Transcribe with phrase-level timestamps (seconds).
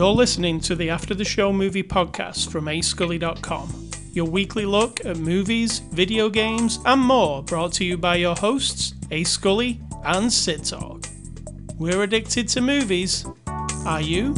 [0.00, 3.90] You're listening to the After the Show movie podcast from ascully.com.
[4.14, 8.94] Your weekly look at movies, video games, and more brought to you by your hosts,
[9.10, 11.04] A Scully and Sid Talk.
[11.76, 13.26] We're addicted to movies.
[13.84, 14.32] Are you?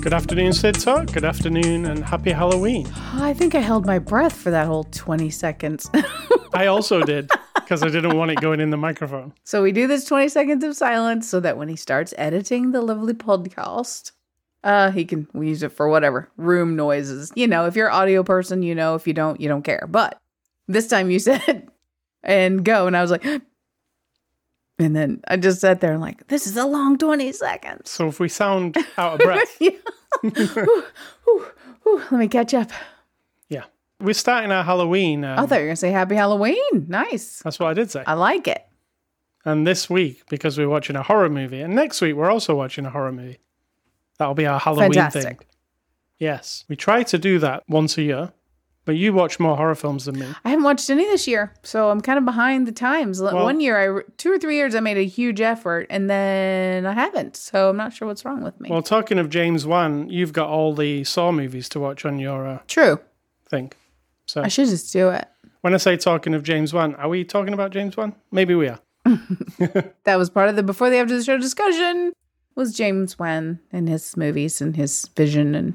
[0.00, 1.12] Good afternoon, Sid Talk.
[1.12, 2.90] Good afternoon, and happy Halloween.
[3.12, 5.90] I think I held my breath for that whole 20 seconds.
[6.54, 7.30] I also did
[7.66, 9.32] because I didn't want it going in the microphone.
[9.44, 12.80] so we do this 20 seconds of silence so that when he starts editing the
[12.80, 14.12] lovely podcast,
[14.62, 17.32] uh, he can we use it for whatever room noises.
[17.34, 18.94] You know, if you're an audio person, you know.
[18.94, 19.86] If you don't, you don't care.
[19.88, 20.20] But
[20.68, 21.68] this time you said
[22.22, 23.24] and go, and I was like,
[24.78, 27.90] and then I just sat there and like, this is a long 20 seconds.
[27.90, 29.56] So if we sound out of breath.
[29.58, 29.80] Whew,
[30.22, 31.46] whew,
[31.82, 32.02] whew.
[32.10, 32.70] Let me catch up.
[34.00, 35.24] We're starting our Halloween.
[35.24, 36.86] Um, I thought you were gonna say Happy Halloween.
[36.88, 37.40] Nice.
[37.40, 38.02] that's what I did say.
[38.06, 38.62] I like it.
[39.44, 42.84] And this week, because we're watching a horror movie, and next week we're also watching
[42.84, 43.38] a horror movie.
[44.18, 45.38] That'll be our Halloween thing.
[46.18, 48.32] Yes, we try to do that once a year,
[48.86, 50.26] but you watch more horror films than me.
[50.44, 53.20] I haven't watched any this year, so I'm kind of behind the times.
[53.20, 56.86] Well- One year, I two or three years, I made a huge effort, and then
[56.86, 57.36] I haven't.
[57.36, 58.70] So I'm not sure what's wrong with me.
[58.70, 62.46] Well, talking of James Wan, you've got all the Saw movies to watch on your
[62.46, 62.98] uh, True.
[63.48, 63.72] thing.
[64.26, 65.26] So I should just do it.
[65.60, 68.14] when I say talking of James Wan, are we talking about James Wan?
[68.30, 68.80] Maybe we are.
[70.04, 72.12] That was part of the before the after the show discussion.
[72.54, 75.74] Was James Wan and his movies and his vision and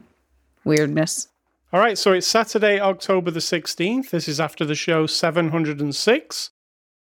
[0.65, 1.27] weirdness.
[1.73, 4.09] All right, so it's Saturday, October the 16th.
[4.09, 6.49] This is after the show 706.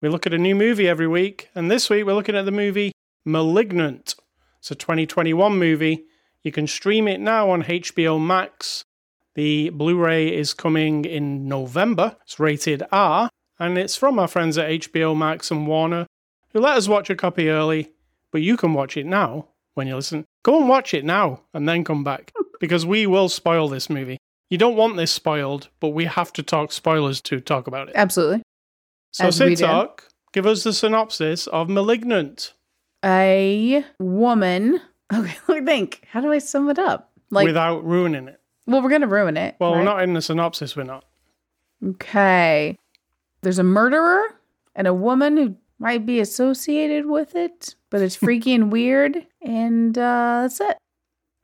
[0.02, 2.50] We look at a new movie every week, and this week we're looking at the
[2.50, 2.92] movie
[3.24, 4.14] Malignant.
[4.58, 6.04] It's a 2021 movie.
[6.42, 8.84] You can stream it now on HBO Max.
[9.34, 12.16] The Blu ray is coming in November.
[12.22, 16.06] It's rated R, and it's from our friends at HBO Max and Warner,
[16.52, 17.92] who let us watch a copy early,
[18.32, 20.24] but you can watch it now when you listen.
[20.42, 24.18] Go and watch it now and then come back, because we will spoil this movie.
[24.50, 27.94] You don't want this spoiled, but we have to talk spoilers to talk about it.
[27.94, 28.42] Absolutely.
[29.12, 29.58] So, As Sid.
[29.58, 32.54] Talk, give us the synopsis of Malignant
[33.04, 34.80] A woman.
[35.12, 36.06] Okay, let me think.
[36.08, 37.10] How do I sum it up?
[37.32, 38.39] Like, without ruining it.
[38.66, 39.56] Well, we're gonna ruin it.
[39.58, 39.84] Well, we're right?
[39.84, 41.04] not in the synopsis, we're not.
[41.86, 42.78] Okay.
[43.42, 44.22] There's a murderer
[44.74, 49.26] and a woman who might be associated with it, but it's freaky and weird.
[49.42, 50.76] And uh, that's it.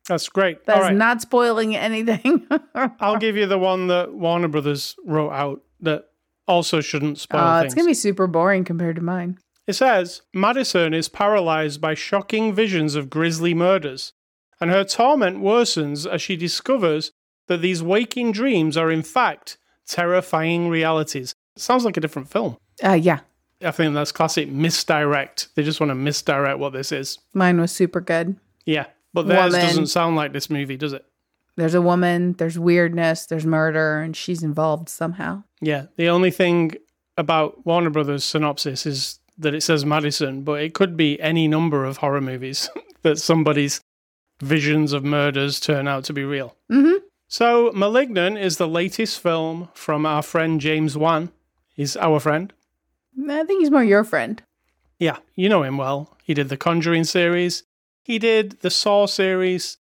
[0.09, 0.65] That's great.
[0.67, 0.95] That's right.
[0.95, 2.47] not spoiling anything.
[3.01, 6.11] I'll give you the one that Warner Brothers wrote out that
[6.47, 7.73] also shouldn't spoil Uh, things.
[7.73, 9.39] it's going to be super boring compared to mine.
[9.67, 14.13] It says Madison is paralyzed by shocking visions of grisly murders,
[14.61, 17.11] and her torment worsens as she discovers
[17.49, 19.57] that these waking dreams are in fact
[19.87, 21.35] terrifying realities.
[21.57, 22.57] sounds like a different film.
[22.85, 23.21] Uh, yeah,
[23.63, 25.49] I think that's classic misdirect.
[25.55, 27.19] They just want to misdirect what this is.
[27.35, 28.37] mine was super good.
[28.65, 29.67] Yeah, but theirs Woman.
[29.67, 31.05] doesn't sound like this movie, does it?
[31.57, 35.45] There's a woman, there's weirdness, there's murder, and she's involved somehow.
[35.63, 36.73] Yeah, the only thing
[37.17, 41.85] about Warner Brothers synopsis is that it says Madison, but it could be any number
[41.87, 42.69] of horror movies
[43.03, 43.81] that somebody's
[44.41, 46.57] visions of murders turn out to be real.
[46.71, 47.05] Mm-hmm.
[47.29, 51.33] So, Malignant is the latest film from our friend James Wan.
[51.75, 52.53] He's our friend.
[53.29, 54.43] I think he's more your friend.
[54.99, 56.17] Yeah, you know him well.
[56.23, 57.65] He did the Conjuring series,
[58.03, 59.79] he did the Saw series,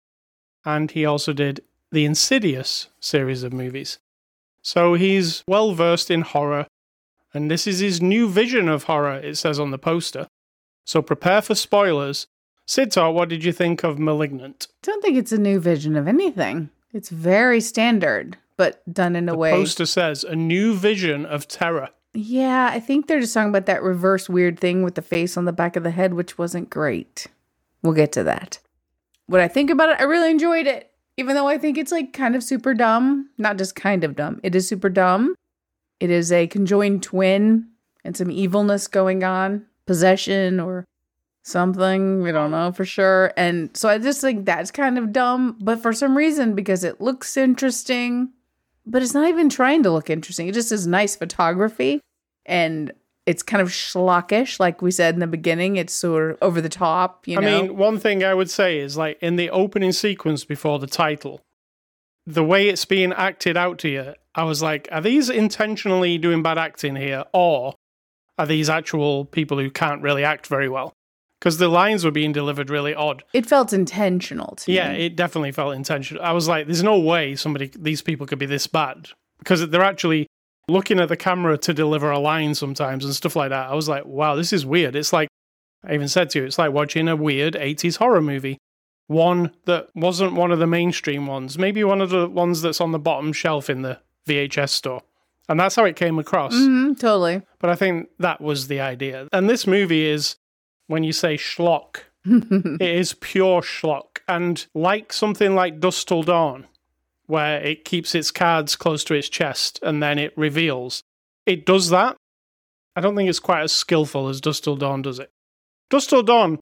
[0.65, 1.61] and he also did
[1.91, 3.99] the Insidious series of movies.
[4.61, 6.65] So he's well versed in horror,
[7.33, 10.27] and this is his new vision of horror, it says on the poster.
[10.85, 12.25] So prepare for spoilers.
[12.67, 14.67] Sid Talk, what did you think of Malignant?
[14.81, 16.69] don't think it's a new vision of anything.
[16.93, 19.51] It's very standard, but done in a The way.
[19.51, 21.89] poster says a new vision of terror.
[22.13, 25.45] Yeah, I think they're just talking about that reverse weird thing with the face on
[25.45, 27.27] the back of the head, which wasn't great.
[27.83, 28.59] We'll get to that.
[29.27, 30.91] What I think about it, I really enjoyed it.
[31.17, 33.29] Even though I think it's like kind of super dumb.
[33.37, 35.35] Not just kind of dumb, it is super dumb.
[35.99, 37.67] It is a conjoined twin
[38.03, 40.85] and some evilness going on, possession or
[41.45, 42.21] something.
[42.21, 43.31] We don't know for sure.
[43.37, 46.99] And so I just think that's kind of dumb, but for some reason, because it
[46.99, 48.31] looks interesting,
[48.85, 50.47] but it's not even trying to look interesting.
[50.47, 52.01] It just is nice photography
[52.45, 52.91] and
[53.25, 55.77] it's kind of schlockish, like we said in the beginning.
[55.77, 57.47] It's sort of over the top, you know.
[57.47, 60.87] I mean, one thing I would say is like in the opening sequence before the
[60.87, 61.41] title,
[62.27, 66.43] the way it's being acted out to you, I was like, are these intentionally doing
[66.43, 67.73] bad acting here, or
[68.37, 70.93] are these actual people who can't really act very well?
[71.39, 73.23] Because the lines were being delivered really odd.
[73.33, 75.05] it felt intentional to Yeah, me.
[75.05, 76.23] it definitely felt intentional.
[76.23, 79.09] I was like, there's no way somebody, these people could be this bad
[79.39, 80.27] because they're actually
[80.67, 83.69] looking at the camera to deliver a line sometimes and stuff like that.
[83.69, 84.95] I was like, wow, this is weird.
[84.95, 85.27] It's like,
[85.85, 88.57] I even said to you, it's like watching a weird 80s horror movie.
[89.07, 92.91] One that wasn't one of the mainstream ones, maybe one of the ones that's on
[92.91, 95.03] the bottom shelf in the VHS store.
[95.47, 96.53] And that's how it came across.
[96.55, 97.43] hmm totally.
[97.59, 99.27] But I think that was the idea.
[99.31, 100.37] And this movie is,
[100.87, 104.19] when you say schlock, it is pure schlock.
[104.27, 106.65] And like something like Dusk Till Dawn,
[107.27, 111.03] where it keeps its cards close to its chest and then it reveals,
[111.45, 112.15] it does that.
[112.95, 115.29] I don't think it's quite as skillful as Dusk Till Dawn does it.
[115.89, 116.59] Dusk Till Dawn,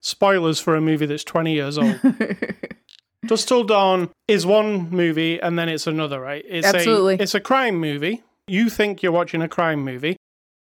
[0.00, 2.00] spoilers for a movie that's 20 years old.
[3.26, 6.44] Dusk Till Dawn is one movie and then it's another, right?
[6.48, 7.14] It's Absolutely.
[7.14, 8.22] A, it's a crime movie.
[8.46, 10.16] You think you're watching a crime movie,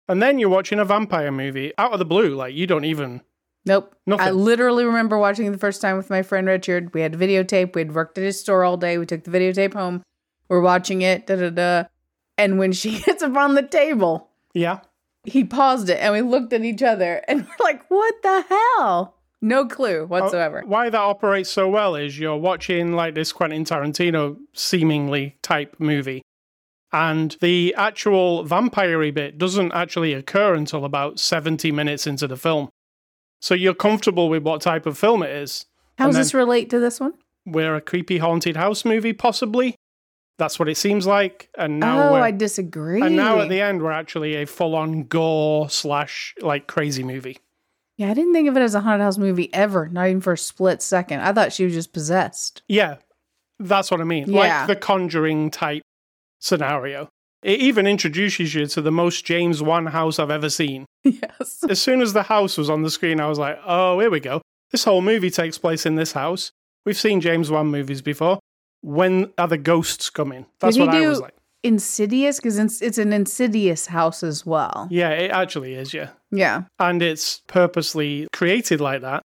[0.08, 2.34] and then you're watching a vampire movie out of the blue.
[2.34, 3.22] Like you don't even.
[3.66, 3.94] Nope.
[4.06, 4.26] Nothing.
[4.26, 6.94] I literally remember watching it the first time with my friend Richard.
[6.94, 7.74] We had a videotape.
[7.74, 8.96] We'd worked at his store all day.
[8.98, 10.02] We took the videotape home.
[10.48, 11.26] We're watching it.
[11.26, 11.84] Da da da.
[12.38, 14.80] And when she hits up on the table, Yeah.
[15.24, 19.16] he paused it and we looked at each other and we're like, what the hell?
[19.42, 20.62] No clue uh, whatsoever.
[20.66, 26.22] Why that operates so well is you're watching like this Quentin Tarantino seemingly type movie.
[26.92, 32.70] And the actual vampire bit doesn't actually occur until about 70 minutes into the film.
[33.40, 35.66] So you're comfortable with what type of film it is.
[35.98, 37.14] How does this relate to this one?
[37.44, 39.74] We're a creepy haunted house movie, possibly.
[40.38, 41.50] That's what it seems like.
[41.58, 43.02] And now oh, I disagree.
[43.02, 47.38] and now at the end we're actually a full on gore slash like crazy movie.
[47.96, 50.34] yeah, I didn't think of it as a haunted house movie ever, not even for
[50.34, 51.20] a split second.
[51.20, 52.62] I thought she was just possessed.
[52.68, 52.96] Yeah,
[53.58, 54.30] that's what I mean.
[54.30, 54.60] Yeah.
[54.60, 55.82] Like the Conjuring type
[56.38, 57.08] scenario.
[57.42, 60.86] It even introduces you to the most James Wan house I've ever seen.
[61.04, 61.62] yes.
[61.68, 64.20] As soon as the house was on the screen, I was like, oh, here we
[64.20, 64.42] go.
[64.72, 66.50] This whole movie takes place in this house.
[66.84, 68.38] We've seen James Wan movies before.
[68.82, 70.46] When are the ghosts coming?
[70.60, 71.34] That's Did what I was like.
[71.64, 74.86] Insidious, because it's, it's an insidious house as well.
[74.90, 76.10] Yeah, it actually is, yeah.
[76.30, 76.64] Yeah.
[76.78, 79.22] and it's purposely created like that.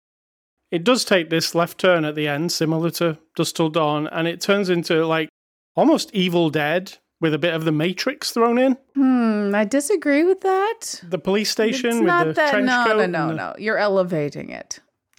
[0.71, 4.29] It does take this left turn at the end, similar to Dusk Till Dawn, and
[4.29, 5.29] it turns into like
[5.77, 8.77] almost Evil Dead with a bit of the Matrix thrown in.
[8.95, 11.01] Hmm, I disagree with that.
[11.03, 12.51] The police station it's with not the that.
[12.51, 12.97] trench No, coat.
[12.97, 13.55] no, no, the- no.
[13.59, 14.81] You're elevating it.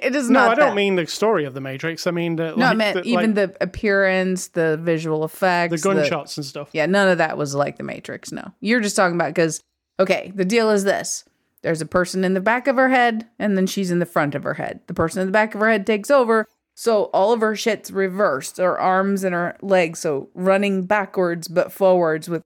[0.00, 0.52] it is No, not.
[0.52, 2.06] I don't mean the story of the Matrix.
[2.06, 5.88] I mean the No, I meant the, even like, the appearance, the visual effects, the
[5.94, 6.70] gunshots and stuff.
[6.72, 8.30] yeah, none of that was like the Matrix.
[8.30, 9.60] No, you're just talking about because
[9.98, 11.24] okay, the deal is this:
[11.62, 14.36] there's a person in the back of her head, and then she's in the front
[14.36, 14.80] of her head.
[14.86, 16.46] The person in the back of her head takes over,
[16.80, 18.56] so all of her shit's reversed.
[18.56, 22.40] Her arms and her legs, so running backwards but forwards with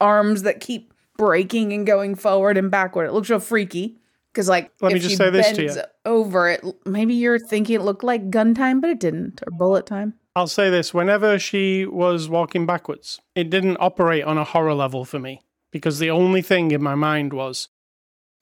[0.00, 3.06] arms that keep breaking and going forward and backward.
[3.06, 3.98] It looks real freaky.
[4.32, 5.82] Because like, Let me just say this to bends you.
[6.04, 9.86] over it, maybe you're thinking it looked like gun time, but it didn't, or bullet
[9.86, 10.14] time.
[10.36, 15.04] I'll say this whenever she was walking backwards, it didn't operate on a horror level
[15.04, 15.40] for me
[15.72, 17.68] because the only thing in my mind was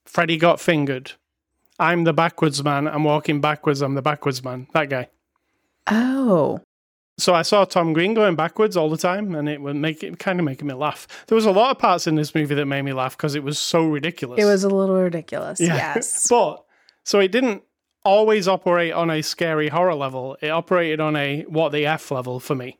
[0.05, 1.13] Freddy got fingered.
[1.79, 2.87] I'm the backwards man.
[2.87, 3.81] I'm walking backwards.
[3.81, 4.67] I'm the backwards man.
[4.73, 5.07] That guy.
[5.91, 6.61] Oh,
[7.17, 10.19] So I saw Tom Green going backwards all the time, and it would make it
[10.19, 11.07] kind of making me laugh.
[11.27, 13.43] There was a lot of parts in this movie that made me laugh because it
[13.43, 14.39] was so ridiculous.
[14.41, 15.59] it was a little ridiculous.
[15.59, 15.75] Yeah.
[15.75, 16.27] Yes.
[16.29, 16.63] but
[17.03, 17.63] so it didn't
[18.05, 20.37] always operate on a scary horror level.
[20.41, 22.79] It operated on a what the f level for me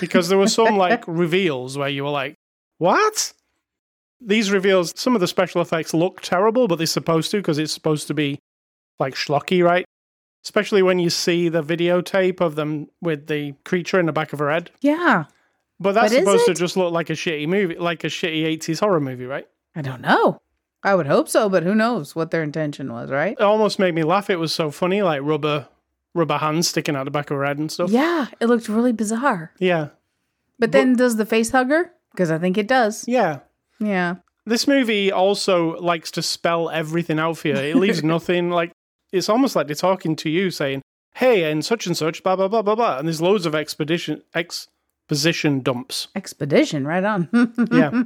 [0.00, 2.34] because there were some like reveals where you were like,
[2.76, 3.32] "What?"
[4.20, 7.72] These reveals, some of the special effects look terrible, but they're supposed to because it's
[7.72, 8.40] supposed to be
[8.98, 9.86] like schlocky, right?
[10.44, 14.38] Especially when you see the videotape of them with the creature in the back of
[14.38, 14.70] her head.
[14.80, 15.24] yeah.
[15.80, 18.80] But that's But supposed to just look like a shitty movie, like a shitty 80s
[18.80, 19.46] horror movie, right?
[19.76, 20.40] I don't know.
[20.82, 23.32] I would hope so, but who knows what their intention was, right?
[23.38, 24.28] It almost made me laugh.
[24.28, 25.68] It was so funny, like rubber
[26.14, 27.90] rubber hands sticking out the back of her head and stuff.
[27.90, 29.52] Yeah, it looked really bizarre.
[29.60, 29.90] Yeah.
[30.58, 31.92] But then does the face hugger?
[32.10, 33.04] Because I think it does.
[33.06, 33.40] Yeah.
[33.78, 34.16] Yeah.
[34.46, 37.54] This movie also likes to spell everything out for you.
[37.54, 38.72] It leaves nothing like
[39.12, 40.82] it's almost like they're talking to you saying,
[41.14, 42.98] Hey, and such and such, blah blah blah blah blah.
[42.98, 46.08] And there's loads of expedition exposition dumps.
[46.14, 47.28] Expedition, right on.
[47.72, 48.02] Yeah.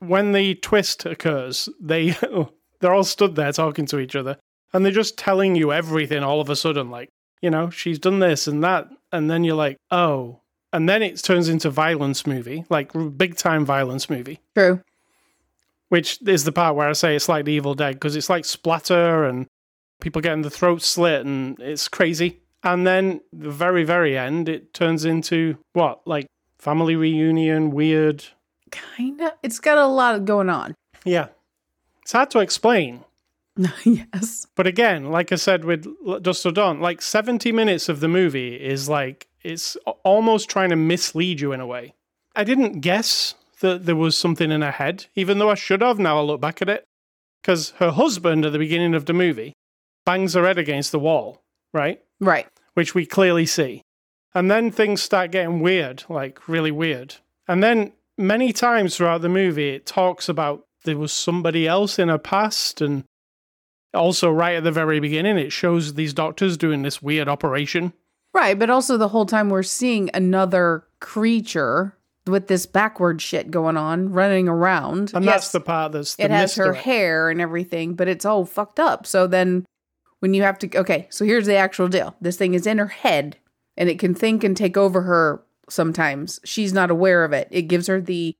[0.00, 2.10] when the twist occurs, they
[2.80, 4.36] they're all stood there talking to each other,
[4.72, 6.90] and they're just telling you everything all of a sudden.
[6.90, 7.08] Like,
[7.40, 10.40] you know, she's done this and that, and then you're like, oh,
[10.72, 14.80] and then it turns into violence movie, like big time violence movie, True.
[15.88, 18.44] which is the part where I say it's like the Evil Dead because it's like
[18.44, 19.46] splatter and
[20.02, 22.40] people getting the throat slit and it's crazy.
[22.62, 26.26] And then the very very end, it turns into what like
[26.58, 28.24] family reunion, weird.
[28.70, 29.32] Kind of.
[29.42, 30.74] It's got a lot going on.
[31.04, 31.28] Yeah,
[32.02, 33.04] it's hard to explain.
[33.84, 34.46] yes.
[34.54, 35.86] But again, like I said with
[36.22, 40.76] Dusk Till Dawn, like 70 minutes of the movie is like, it's almost trying to
[40.76, 41.94] mislead you in a way.
[42.34, 45.98] I didn't guess that there was something in her head, even though I should have.
[45.98, 46.84] Now I look back at it,
[47.42, 49.52] because her husband at the beginning of the movie
[50.04, 51.42] bangs her head against the wall,
[51.72, 52.02] right?
[52.20, 52.46] Right.
[52.74, 53.82] Which we clearly see,
[54.34, 57.16] and then things start getting weird, like really weird.
[57.46, 62.08] And then many times throughout the movie, it talks about there was somebody else in
[62.08, 63.04] her past, and
[63.92, 67.92] also right at the very beginning, it shows these doctors doing this weird operation.
[68.34, 73.76] Right, but also the whole time we're seeing another creature with this backward shit going
[73.76, 75.12] on, running around.
[75.14, 78.24] And Yes, that's the part that's the it has her hair and everything, but it's
[78.24, 79.06] all fucked up.
[79.06, 79.66] So then
[80.22, 82.14] when you have to okay, so here's the actual deal.
[82.20, 83.38] This thing is in her head
[83.76, 86.38] and it can think and take over her sometimes.
[86.44, 87.48] She's not aware of it.
[87.50, 88.36] It gives her the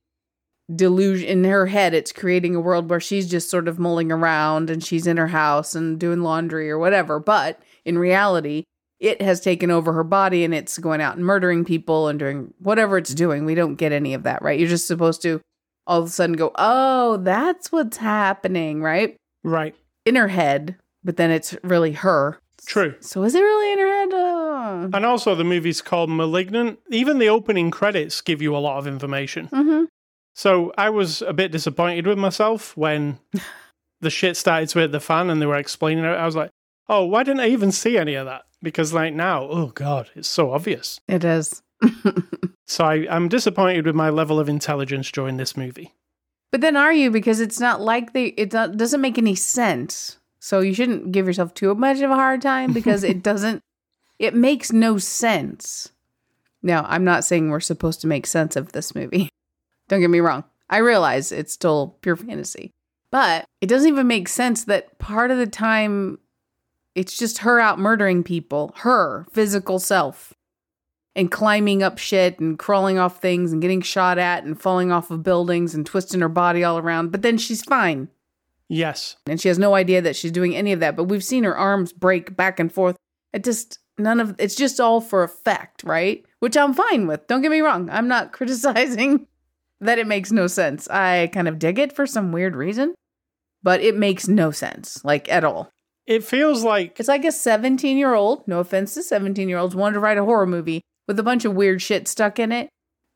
[0.73, 1.93] delusion in her head.
[1.93, 5.27] It's creating a world where she's just sort of mulling around and she's in her
[5.27, 7.19] house and doing laundry or whatever.
[7.19, 8.63] But in reality,
[9.01, 12.53] it has taken over her body and it's going out and murdering people and doing
[12.59, 13.43] whatever it's doing.
[13.43, 14.57] We don't get any of that, right?
[14.57, 15.41] You're just supposed to
[15.85, 19.17] all of a sudden go, oh, that's what's happening, right?
[19.43, 19.75] Right.
[20.05, 22.39] In her head, but then it's really her.
[22.65, 22.95] True.
[23.01, 24.09] So is it really in her head?
[24.13, 24.89] Oh.
[24.93, 26.79] And also, the movie's called Malignant.
[26.89, 29.47] Even the opening credits give you a lot of information.
[29.49, 29.85] Mm-hmm.
[30.35, 33.19] So I was a bit disappointed with myself when
[34.01, 36.07] the shit started to hit the fan and they were explaining it.
[36.07, 36.51] I was like,
[36.87, 38.43] oh, why didn't I even see any of that?
[38.61, 41.01] Because, like, now, oh God, it's so obvious.
[41.07, 41.61] It is.
[42.73, 45.93] So I, I'm disappointed with my level of intelligence during this movie.
[46.51, 47.11] But then are you?
[47.11, 50.17] Because it's not like they, it doesn't make any sense.
[50.43, 53.61] So you shouldn't give yourself too much of a hard time because it doesn't,
[54.19, 55.93] it makes no sense.
[56.61, 59.29] Now, I'm not saying we're supposed to make sense of this movie.
[59.87, 60.43] Don't get me wrong.
[60.69, 62.71] I realize it's still pure fantasy,
[63.09, 66.19] but it doesn't even make sense that part of the time
[66.93, 70.33] it's just her out murdering people, her physical self,
[71.15, 75.09] and climbing up shit and crawling off things and getting shot at and falling off
[75.09, 77.13] of buildings and twisting her body all around.
[77.13, 78.09] But then she's fine.
[78.73, 79.17] Yes.
[79.27, 80.95] And she has no idea that she's doing any of that.
[80.95, 82.97] But we've seen her arms break back and forth.
[83.31, 86.25] It just, none of, it's just all for effect, right?
[86.39, 87.27] Which I'm fine with.
[87.27, 87.87] Don't get me wrong.
[87.91, 89.27] I'm not criticizing
[89.79, 90.87] that it makes no sense.
[90.89, 92.95] I kind of dig it for some weird reason,
[93.61, 95.69] but it makes no sense, like at all.
[96.07, 99.75] It feels like It's like a 17 year old, no offense to 17 year olds,
[99.75, 102.69] wanted to write a horror movie with a bunch of weird shit stuck in it.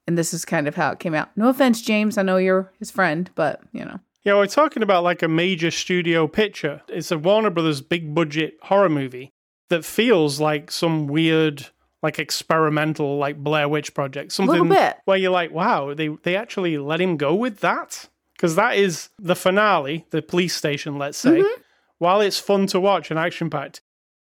[0.05, 1.35] And this is kind of how it came out.
[1.35, 2.17] No offense, James.
[2.17, 3.99] I know you're his friend, but you know.
[4.27, 6.81] Yeah, we're talking about like a major studio picture.
[6.89, 9.31] It's a Warner Brothers big budget horror movie
[9.69, 11.67] that feels like some weird,
[12.03, 14.33] like experimental, like Blair Witch project.
[14.33, 14.97] Something bit.
[15.05, 19.07] where you're like, wow, they they actually let him go with that because that is
[19.17, 20.97] the finale, the police station.
[20.97, 21.61] Let's say, mm-hmm.
[21.97, 23.79] while it's fun to watch and action packed,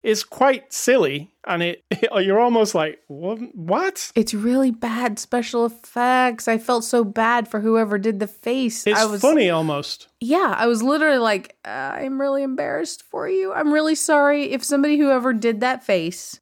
[0.01, 1.83] it's quite silly, and it
[2.15, 4.11] you're almost like, what?
[4.15, 6.47] It's really bad special effects.
[6.47, 8.87] I felt so bad for whoever did the face.
[8.87, 10.07] It's I was funny almost.
[10.19, 13.53] Yeah, I was literally like, uh, I'm really embarrassed for you.
[13.53, 14.51] I'm really sorry.
[14.51, 16.39] If somebody who ever did that face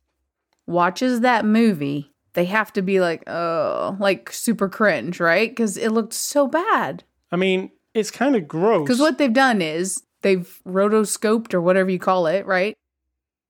[0.68, 5.50] watches that movie, they have to be like, oh, like super cringe, right?
[5.50, 7.04] Because it looked so bad.
[7.32, 8.86] I mean, it's kind of gross.
[8.86, 12.76] Because what they've done is they've rotoscoped or whatever you call it, right?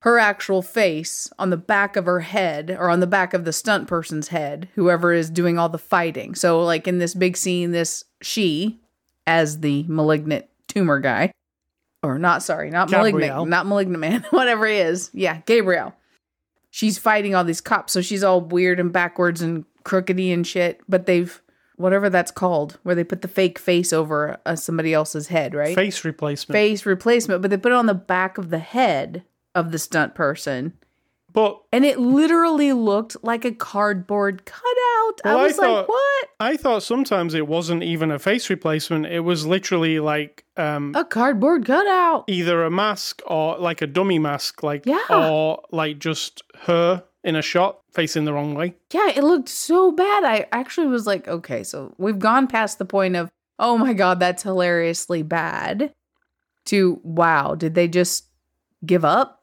[0.01, 3.53] Her actual face on the back of her head or on the back of the
[3.53, 6.35] stunt person's head, whoever is doing all the fighting.
[6.35, 8.79] So, like in this big scene, this she,
[9.25, 11.31] as the malignant tumor guy,
[12.03, 13.19] or not, sorry, not Gabrielle.
[13.19, 15.09] malignant, not malignant man, whatever he is.
[15.13, 15.93] Yeah, Gabriel.
[16.69, 17.93] She's fighting all these cops.
[17.93, 20.79] So she's all weird and backwards and crookedy and shit.
[20.87, 21.41] But they've,
[21.75, 25.75] whatever that's called, where they put the fake face over uh, somebody else's head, right?
[25.75, 26.55] face replacement.
[26.55, 29.23] face replacement, but they put it on the back of the head
[29.57, 30.73] of the stunt person.
[31.33, 35.21] But And it literally looked like a cardboard cutout.
[35.23, 36.29] Well, I I was thought- like, what?
[36.39, 39.05] I thought sometimes it wasn't even a face replacement.
[39.07, 42.23] It was literally like um, A cardboard cutout.
[42.27, 45.03] either a mask or like a dummy mask, like Yeah.
[45.09, 48.75] or like just her in a shot facing the wrong way.
[48.93, 50.23] Yeah, it looked so bad.
[50.23, 54.19] I actually was like, okay, so we've gone past the point of, oh my God,
[54.19, 55.91] that's hilariously bad,
[56.65, 58.25] to wow, did they just
[58.85, 59.36] give up?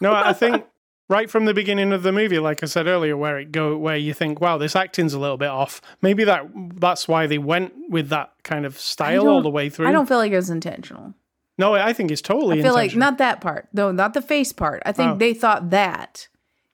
[0.00, 0.64] No, I think
[1.08, 3.96] right from the beginning of the movie, like I said earlier, where it go where
[3.96, 5.80] you think, wow, this acting's a little bit off.
[6.02, 6.46] Maybe that
[6.76, 9.88] that's why they went with that kind of style all the way through.
[9.88, 11.14] I don't feel like it was intentional.
[11.56, 12.60] No, I think it's totally.
[12.60, 13.68] I feel like not that part.
[13.72, 14.82] No, not the face part.
[14.86, 15.16] I think Oh.
[15.16, 16.28] they thought that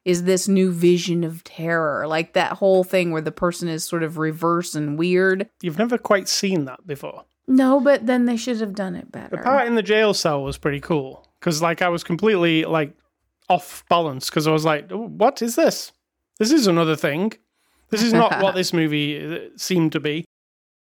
[0.05, 2.07] is this new vision of terror.
[2.07, 5.49] Like that whole thing where the person is sort of reverse and weird.
[5.63, 7.25] You've never quite seen that before.
[7.47, 9.37] No, but then they should have done it better.
[9.37, 12.95] The part in the jail cell was pretty cool because, like, I was completely like
[13.51, 15.93] off balance because I was like, "Oh, "What is this?
[16.39, 17.33] This is another thing.
[17.91, 20.25] This is not what this movie uh, seemed to be."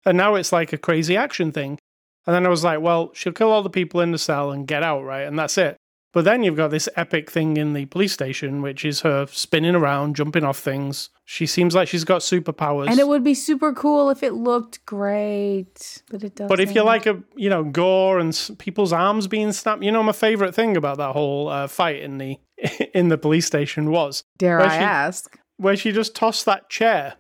[0.07, 1.78] And now it's like a crazy action thing.
[2.26, 4.66] And then I was like, well, she'll kill all the people in the cell and
[4.66, 5.23] get out, right?
[5.23, 5.76] And that's it.
[6.12, 9.75] But then you've got this epic thing in the police station, which is her spinning
[9.75, 11.09] around, jumping off things.
[11.25, 12.88] She seems like she's got superpowers.
[12.90, 16.49] And it would be super cool if it looked great, but it doesn't.
[16.49, 19.90] but if you like a, you know, gore and s- people's arms being snapped, you
[19.90, 22.37] know, my favorite thing about that whole uh, fight in the
[22.95, 25.38] in the police station was dare I she- ask?
[25.57, 27.14] where she just tossed that chair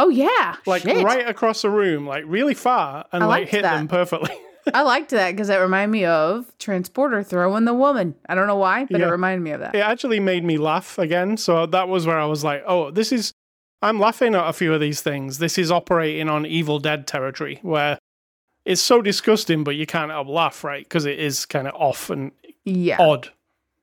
[0.00, 1.04] Oh yeah, like Shit.
[1.04, 3.74] right across the room, like really far, and I like hit that.
[3.76, 4.30] them perfectly.
[4.74, 8.14] I liked that because it reminded me of Transporter throwing the woman.
[8.28, 9.08] I don't know why, but Yeah.
[9.08, 9.74] it reminded me of that.
[9.74, 11.36] it actually made me laugh again.
[11.36, 13.32] So that was where I was like, oh, this is.
[13.80, 15.38] I'm laughing at a few of these things.
[15.38, 17.96] This is operating on Evil Dead territory where
[18.64, 20.82] it's so disgusting, but you can't help laugh, right?
[20.82, 22.32] Because it is kind of off and
[22.64, 22.96] Yeah.
[23.00, 23.30] odd.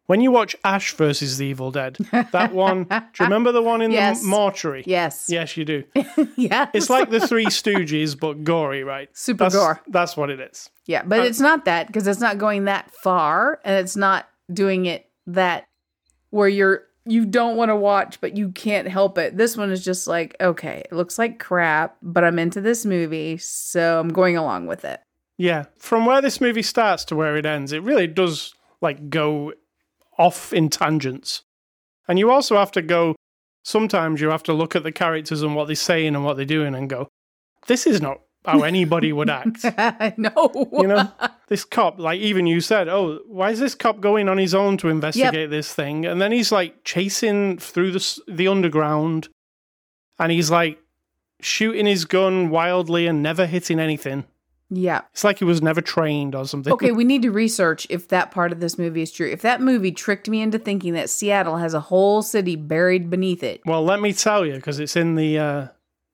[0.08, 1.98] When you watch Ash versus the Evil Dead,
[2.32, 4.22] that one, do you remember the one in Yes.
[4.22, 4.84] the mortuary?
[4.86, 5.26] Yes.
[5.30, 5.84] Yes, you do.
[6.36, 6.70] yeah.
[6.74, 9.10] It's like the Three Stooges, but gory, right?
[9.14, 9.82] Super That's, gore.
[9.88, 10.70] That's what it is.
[10.86, 14.86] Yeah, but it's not that because it's not going that far and it's not doing
[14.86, 15.66] it that
[16.30, 19.36] where you're you don't want to watch but you can't help it.
[19.38, 23.38] This one is just like, okay, it looks like crap, but I'm into this movie,
[23.38, 25.02] so I'm going along with it.
[25.38, 29.54] Yeah, from where this movie starts to where it ends, it really does like go
[30.18, 31.44] off in tangents.
[32.08, 33.16] And you also have to go
[33.66, 36.46] sometimes you have to look at the characters and what they're saying and what they're
[36.46, 37.10] doing and go,
[37.68, 39.66] this is not how anybody would act.
[40.18, 40.70] no.
[40.72, 41.12] You know,
[41.48, 44.78] this cop, like even you said, oh, why is this cop going on his own
[44.78, 46.06] to investigate this thing?
[46.06, 49.30] And then he's like chasing through the the underground,
[50.20, 50.80] and he's like
[51.42, 54.26] shooting his gun wildly and never hitting anything.
[54.76, 55.02] Yeah.
[55.12, 56.74] It's like he was never trained or something.
[56.74, 59.28] Okay, we need to research if that part of this movie is true.
[59.28, 63.44] If that movie tricked me into thinking that Seattle has a whole city buried beneath
[63.44, 63.62] it.
[63.66, 65.68] Well, let me tell you, because it's in the uh,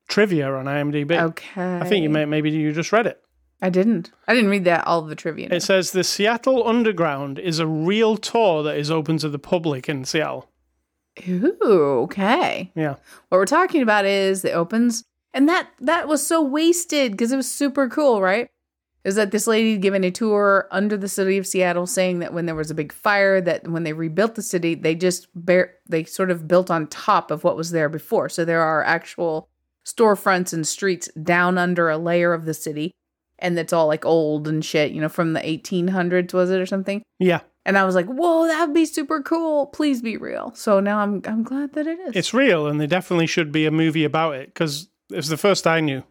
[0.08, 1.20] trivia on IMDb.
[1.20, 1.78] Okay.
[1.78, 3.22] I think you may maybe you just read it.
[3.62, 4.12] I didn't.
[4.28, 5.50] I didn't read that all of the trivia.
[5.52, 9.88] It says the Seattle Underground is a real tour that is open to the public
[9.88, 10.50] in Seattle.
[11.28, 12.72] Ooh, okay.
[12.76, 12.96] Yeah.
[13.30, 17.38] What we're talking about is the opens, and that that was so wasted because it
[17.38, 18.50] was super cool, right?
[19.04, 22.46] Is that this lady giving a tour under the city of Seattle, saying that when
[22.46, 26.30] there was a big fire, that when they rebuilt the city, they just they sort
[26.30, 28.30] of built on top of what was there before.
[28.30, 29.50] So there are actual
[29.86, 32.94] storefronts and streets down under a layer of the city,
[33.40, 36.68] and it's all like old and shit, you know, from the 1800s was it or
[36.68, 37.02] something?
[37.18, 37.40] Yeah.
[37.66, 39.68] And I was like, "Whoa, that would be super cool!
[39.68, 42.16] Please be real." So now I'm I'm glad that it is.
[42.16, 45.38] It's real, and there definitely should be a movie about it because it was the
[45.38, 46.04] first I knew.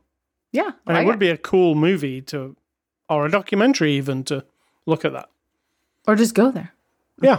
[0.53, 2.57] yeah, And it would be a cool movie to,
[3.09, 4.45] or a documentary even to
[4.87, 5.29] look at that.
[6.07, 6.73] or just go there.
[7.23, 7.39] Yeah.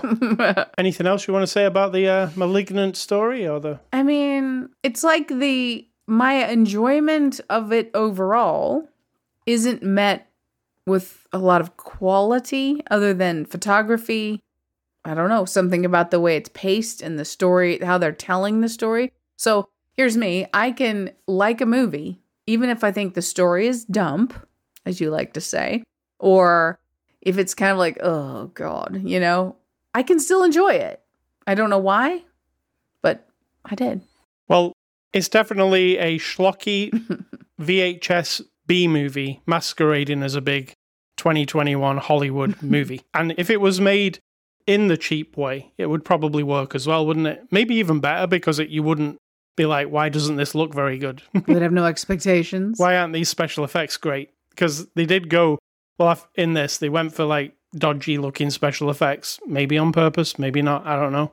[0.77, 3.79] Anything else you want to say about the uh, malignant story or the?
[3.91, 8.87] I mean, it's like the my enjoyment of it overall
[9.45, 10.29] isn't met
[10.85, 14.41] with a lot of quality other than photography.
[15.03, 18.61] I don't know, something about the way it's paced and the story, how they're telling
[18.61, 19.11] the story.
[19.37, 23.85] So, here's me, I can like a movie even if I think the story is
[23.85, 24.33] dump,
[24.85, 25.83] as you like to say,
[26.19, 26.79] or
[27.21, 29.55] if it's kind of like, oh god, you know,
[29.93, 31.01] I can still enjoy it.
[31.47, 32.23] I don't know why,
[33.01, 33.27] but
[33.65, 34.01] I did.
[34.47, 34.73] Well,
[35.13, 36.91] it's definitely a schlocky
[37.61, 40.73] VHS B movie masquerading as a big
[41.17, 43.01] 2021 Hollywood movie.
[43.13, 44.19] And if it was made
[44.67, 47.47] in the cheap way, it would probably work as well, wouldn't it?
[47.51, 49.17] Maybe even better because it, you wouldn't
[49.55, 51.21] be like, why doesn't this look very good?
[51.47, 52.79] They'd have no expectations.
[52.79, 54.31] why aren't these special effects great?
[54.49, 55.59] Because they did go,
[55.97, 60.61] well, in this, they went for like dodgy looking special effects, maybe on purpose, maybe
[60.61, 60.85] not.
[60.85, 61.31] I don't know.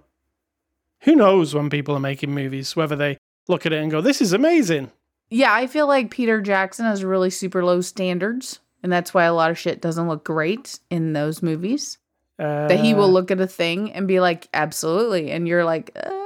[1.02, 4.20] Who knows when people are making movies, whether they look at it and go, this
[4.20, 4.90] is amazing.
[5.30, 9.34] Yeah, I feel like Peter Jackson has really super low standards, and that's why a
[9.34, 11.98] lot of shit doesn't look great in those movies.
[12.38, 15.32] Uh, that he will look at a thing and be like, absolutely.
[15.32, 16.17] And you're like, uh, uh,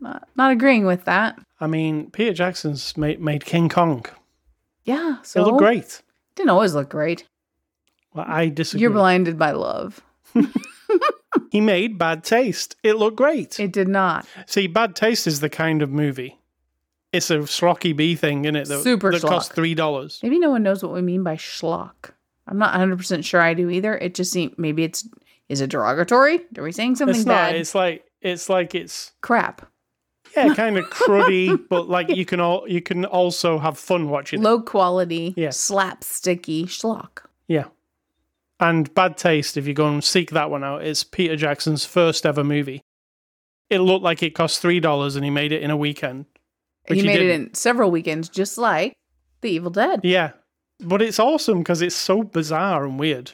[0.00, 1.38] not, not agreeing with that.
[1.60, 4.04] I mean, Peter Jackson's made, made King Kong.
[4.84, 5.18] Yeah.
[5.22, 6.02] So It looked great.
[6.34, 7.26] Didn't always look great.
[8.14, 8.82] Well, I disagree.
[8.82, 10.02] You're blinded by love.
[11.50, 12.76] he made Bad Taste.
[12.82, 13.58] It looked great.
[13.58, 14.26] It did not.
[14.46, 16.38] See, Bad Taste is the kind of movie.
[17.12, 18.68] It's a schlocky B thing, in it?
[18.68, 20.20] That, Super that costs three dollars.
[20.22, 22.10] Maybe no one knows what we mean by schlock.
[22.46, 23.96] I'm not 100% sure I do either.
[23.96, 25.08] It just seems, maybe it's,
[25.48, 26.40] is it derogatory?
[26.56, 27.54] Are we saying something It's bad?
[27.54, 29.66] It's like it's like it's Crap.
[30.36, 34.40] Yeah, kind of cruddy, but like you can all you can also have fun watching.
[34.40, 34.42] it.
[34.42, 35.48] Low quality, Yeah.
[35.48, 37.24] slapsticky schlock.
[37.48, 37.64] Yeah.
[38.58, 42.24] And Bad Taste, if you go and seek that one out, it's Peter Jackson's first
[42.24, 42.82] ever movie.
[43.68, 46.26] It looked like it cost three dollars, and he made it in a weekend.
[46.88, 48.96] Which he he made it in several weekends, just like
[49.40, 50.00] The Evil Dead.
[50.04, 50.30] Yeah.
[50.80, 53.32] But it's awesome because it's so bizarre and weird.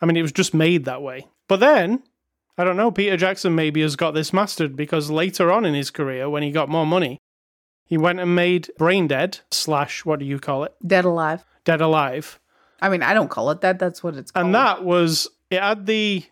[0.00, 1.26] I mean, it was just made that way.
[1.48, 2.02] But then,
[2.58, 5.90] I don't know, Peter Jackson maybe has got this mastered because later on in his
[5.90, 7.18] career, when he got more money,
[7.84, 10.74] he went and made Brain Dead slash, what do you call it?
[10.86, 11.44] Dead Alive.
[11.64, 12.40] Dead Alive.
[12.80, 13.78] I mean, I don't call it that.
[13.78, 14.46] That's what it's called.
[14.46, 16.24] And that was, it had the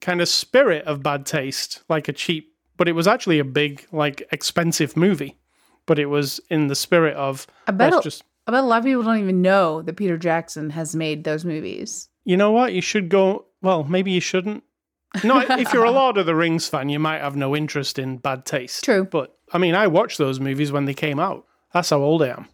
[0.00, 3.86] kind of spirit of bad taste, like a cheap, but it was actually a big,
[3.92, 5.38] like expensive movie.
[5.86, 8.78] But it was in the spirit of, I bet, a, just, I bet a lot
[8.78, 12.08] of people don't even know that Peter Jackson has made those movies.
[12.24, 12.72] you know what?
[12.72, 14.62] You should go, well, maybe you shouldn't.
[15.24, 18.18] No, if you're a Lord of the Rings fan, you might have no interest in
[18.18, 18.84] bad taste.
[18.84, 19.04] True.
[19.04, 21.44] But I mean, I watched those movies when they came out.
[21.72, 22.48] That's how old I am.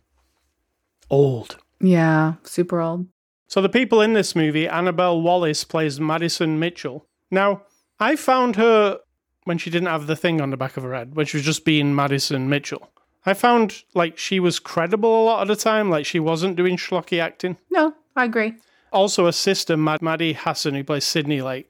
[1.11, 1.57] Old.
[1.81, 3.07] Yeah, super old.
[3.47, 7.07] So the people in this movie, Annabelle Wallis plays Madison Mitchell.
[7.31, 7.62] Now,
[7.99, 8.99] I found her
[9.44, 11.47] when she didn't have the thing on the back of her head, when she was
[11.47, 12.90] just being Madison Mitchell.
[13.25, 16.77] I found like she was credible a lot of the time, like she wasn't doing
[16.77, 17.57] schlocky acting.
[17.71, 18.55] No, I agree.
[18.92, 21.67] Also, a sister, Mad- Maddie Hasson, who plays Sydney Lake,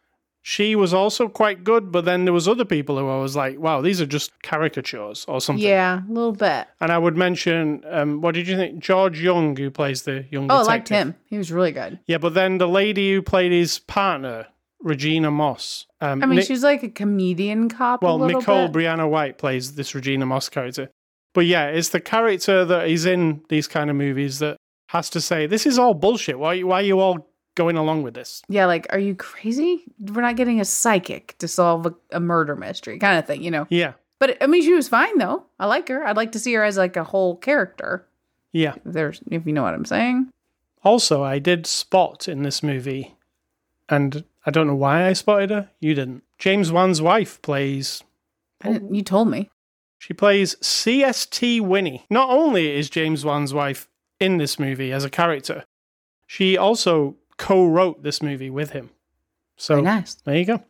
[0.51, 1.93] she was also quite good.
[1.93, 5.27] But then there was other people who I was like, wow, these are just caricatures
[5.29, 5.63] or something.
[5.63, 6.67] Yeah, a little bit.
[6.81, 8.79] And I would mention, um, what did you think?
[8.79, 10.69] George Young, who plays the young Oh, I detective.
[10.69, 11.15] liked him.
[11.27, 11.99] He was really good.
[12.07, 14.47] Yeah, but then the lady who played his partner,
[14.81, 15.87] Regina Moss.
[16.01, 18.03] Um, I mean, Nick- she's like a comedian cop.
[18.03, 18.77] well, a little Nicole bit.
[18.85, 20.89] Briana White plays this Regina Moss character.
[21.35, 24.57] But yeah, it's the character that is in these kind of movies that
[24.89, 26.39] has to say, "This is all bullshit.
[26.39, 27.28] Why, why are you all
[27.59, 29.85] going along with this?" Yeah, like, are you crazy?
[29.99, 33.51] We're not getting a psychic to solve a, a murder mystery, kind of thing, you
[33.51, 33.67] know.
[33.69, 35.45] Yeah, But I mean, she was fine though.
[35.59, 36.07] I like her.
[36.07, 38.07] I'd like to see her as like a whole character.
[38.53, 38.75] yeah.
[38.77, 40.31] If there's, if you know what I'm saying.
[40.85, 43.17] Also, I did spot in this movie,
[43.89, 45.69] and I don't know why I spotted her.
[45.81, 46.23] You didn't.
[46.39, 48.03] James Wan's wife plays
[48.91, 49.51] you told me.
[49.99, 52.05] She plays CST Winnie.
[52.11, 53.89] Not only is James Wan's wife
[54.21, 55.65] in this movie as a character,
[56.27, 58.91] she also co wrote this movie with him.
[59.57, 60.15] So Very nice.
[60.15, 60.63] there you go.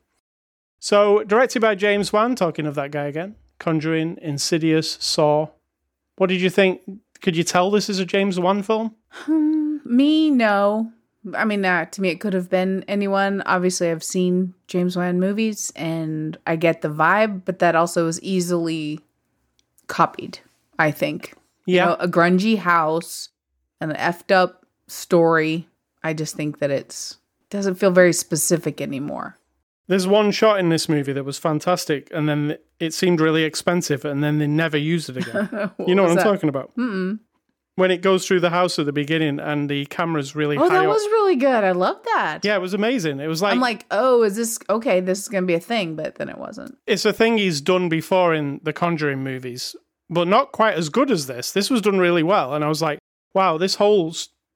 [0.81, 5.49] So, directed by James Wan, talking of that guy again Conjuring, Insidious, Saw.
[6.17, 6.81] What did you think?
[7.21, 8.95] Could you tell this is a James Wan film?
[9.11, 10.93] Hmm, me, no.
[11.35, 13.43] I mean, uh, to me, it could have been anyone.
[13.45, 18.23] Obviously, I've seen James Wan movies and I get the vibe, but that also is
[18.23, 19.01] easily
[19.89, 20.39] copied,
[20.79, 21.35] I think.
[21.67, 21.83] Yeah.
[21.83, 23.31] You know, a grungy house,
[23.81, 25.69] and an effed up story.
[26.03, 27.19] I just think that it's
[27.51, 29.39] doesn't feel very specific anymore.
[29.87, 34.05] There's one shot in this movie that was fantastic, and then it seemed really expensive,
[34.05, 35.71] and then they never used it again.
[35.87, 36.25] you know what I'm that?
[36.25, 36.77] talking about?
[36.77, 37.21] Mm-mm.
[37.77, 40.83] When it goes through the house at the beginning and the camera's really Oh, that
[40.85, 40.89] up.
[40.89, 41.63] was really good.
[41.63, 42.41] I love that.
[42.45, 43.21] Yeah, it was amazing.
[43.21, 44.99] It was like, I'm like, oh, is this okay?
[45.01, 46.77] This is gonna be a thing, but then it wasn't.
[46.89, 49.77] it's a thing he's done before in the Conjuring movies,
[50.11, 51.53] but not quite as good as this.
[51.53, 52.99] This was done really well, and I was like,
[53.33, 54.13] wow, this whole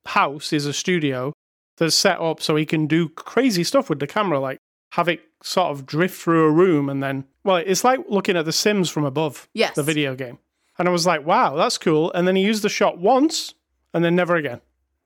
[0.06, 1.32] house is a studio
[1.76, 4.58] that's set up so he can do crazy stuff with the camera, like
[4.92, 8.44] have it sort of drift through a room, and then, well, it's like looking at
[8.44, 9.74] The Sims from above, Yes.
[9.74, 10.38] the video game.
[10.78, 12.12] And I was like, wow, that's cool.
[12.12, 13.54] And then he used the shot once,
[13.94, 14.60] and then never again.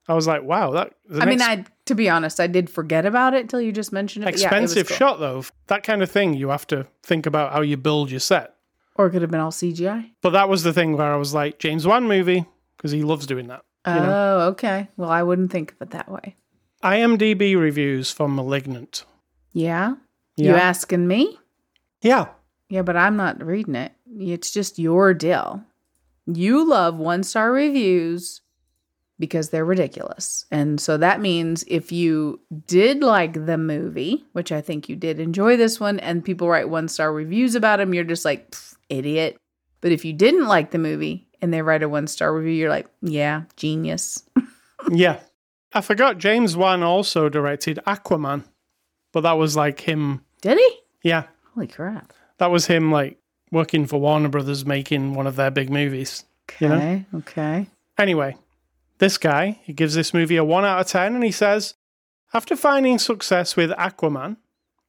[0.09, 0.93] I was like, wow, that.
[1.21, 4.25] I mean, I to be honest, I did forget about it till you just mentioned
[4.25, 4.27] it.
[4.33, 4.97] but yeah, it expensive cool.
[4.97, 5.45] shot though.
[5.69, 8.55] That kind of thing, you have to think about how you build your set.
[8.95, 10.11] or it could have been all CGI.
[10.23, 13.27] But that was the thing where I was like, James Wan movie, because he loves
[13.27, 13.63] doing that.
[13.87, 14.13] Oh, You know?
[14.13, 14.89] Oh, okay.
[14.97, 16.37] Well, I wouldn't think of it that way.
[16.83, 19.05] IMDb reviews for Malignant.
[19.53, 19.95] Yeah,
[20.37, 21.39] you asking me?
[22.03, 22.27] Yeah.
[22.69, 23.93] Yeah, but I'm not reading it.
[24.19, 25.63] It's just your deal.
[26.27, 28.43] You love one star reviews
[29.19, 30.45] because they're ridiculous.
[30.51, 35.21] And so that means if you did like the movie, which I think you did
[35.21, 38.55] enjoy this one, and people write one star reviews about them, you're just like,
[38.89, 39.37] idiot.
[39.81, 42.71] But if you didn't like the movie and they write a one star review, you're
[42.71, 44.23] like, yeah, genius.
[44.91, 45.21] Yeah.
[45.73, 48.45] I forgot James Wan also directed Aquaman,
[49.13, 50.25] but that was like him.
[50.41, 50.79] Did he?
[51.03, 51.25] Yeah.
[51.55, 52.13] Holy crap.
[52.39, 53.19] That was him like
[53.51, 56.25] working for Warner Brothers making one of their big movies.
[56.51, 56.65] Okay.
[56.65, 57.05] You know?
[57.19, 57.67] Okay.
[57.99, 58.37] Anyway,
[58.99, 61.75] this guy, he gives this movie a 1 out of 10 and he says,
[62.33, 64.37] after finding success with Aquaman,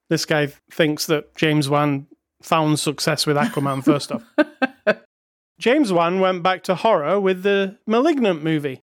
[0.09, 2.07] this guy thinks that James Wan
[2.41, 4.23] found success with Aquaman first off.
[5.59, 8.81] James Wan went back to horror with the Malignant movie,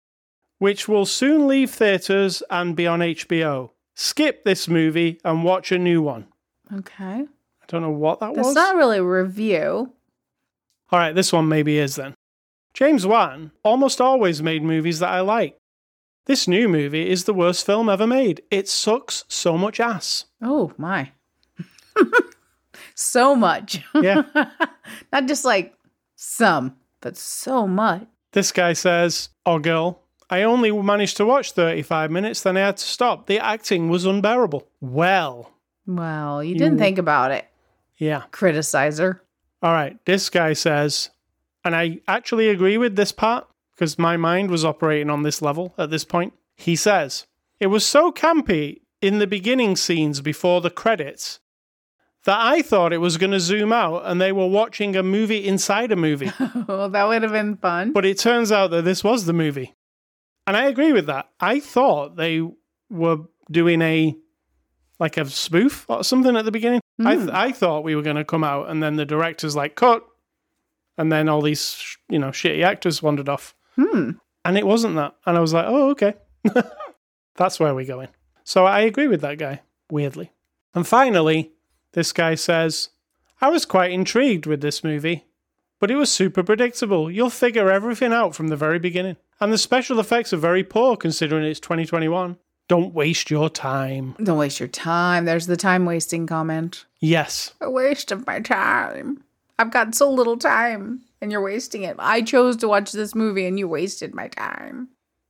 [0.58, 3.70] which will soon leave theaters and be on HBO.
[3.94, 6.26] Skip this movie and watch a new one.
[6.72, 7.22] Okay.
[7.24, 8.54] I don't know what that That's was.
[8.54, 9.92] not really a review.
[10.92, 12.14] All right, this one maybe is then.
[12.74, 15.56] James Wan almost always made movies that I like.
[16.26, 18.42] This new movie is the worst film ever made.
[18.50, 20.24] It sucks so much ass.
[20.42, 21.12] Oh my.
[22.94, 23.80] so much.
[23.94, 24.24] Yeah.
[25.12, 25.75] Not just like
[26.26, 28.06] some, but so much.
[28.32, 32.76] This guy says, or girl, I only managed to watch 35 minutes, then I had
[32.78, 33.26] to stop.
[33.26, 34.66] The acting was unbearable.
[34.80, 35.52] Well,
[35.86, 37.46] Well, you didn't think about it,
[37.96, 38.24] yeah.
[38.32, 39.20] criticizer.
[39.62, 39.96] All right.
[40.04, 41.10] This guy says,
[41.64, 45.74] and I actually agree with this part because my mind was operating on this level
[45.78, 46.32] at this point.
[46.56, 47.26] He says,
[47.60, 51.40] It was so campy in the beginning scenes before the credits
[52.26, 55.46] that I thought it was going to zoom out and they were watching a movie
[55.46, 56.30] inside a movie.
[56.68, 57.92] well, that would have been fun.
[57.92, 59.74] but it turns out that this was the movie.
[60.46, 61.30] And I agree with that.
[61.40, 62.42] I thought they
[62.90, 63.18] were
[63.50, 64.16] doing a
[64.98, 66.80] like a spoof or something at the beginning.
[67.04, 69.74] I th- I thought we were going to come out and then the director's like
[69.74, 70.02] cut
[70.96, 73.54] and then all these sh- you know shitty actors wandered off.
[73.74, 74.12] Hmm.
[74.44, 75.14] And it wasn't that.
[75.26, 76.14] And I was like, "Oh, okay."
[77.36, 78.08] That's where we're going.
[78.44, 79.60] So I agree with that guy,
[79.90, 80.32] weirdly.
[80.74, 81.52] And finally,
[81.96, 82.90] this guy says,
[83.40, 85.24] I was quite intrigued with this movie,
[85.80, 87.10] but it was super predictable.
[87.10, 89.16] You'll figure everything out from the very beginning.
[89.40, 92.36] And the special effects are very poor considering it's 2021.
[92.68, 94.14] Don't waste your time.
[94.22, 95.24] Don't waste your time.
[95.24, 96.84] There's the time wasting comment.
[97.00, 97.54] Yes.
[97.62, 99.22] A waste of my time.
[99.58, 101.96] I've got so little time and you're wasting it.
[101.98, 104.88] I chose to watch this movie and you wasted my time.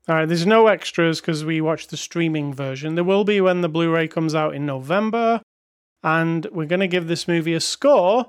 [0.09, 2.97] All right, there's no extras because we watched the streaming version.
[2.97, 5.41] There will be when the Blu ray comes out in November.
[6.03, 8.27] And we're going to give this movie a score.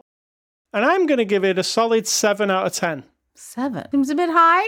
[0.74, 3.04] And I'm going to give it a solid 7 out of 10.
[3.36, 3.90] Seven.
[3.92, 4.68] Seems a bit high.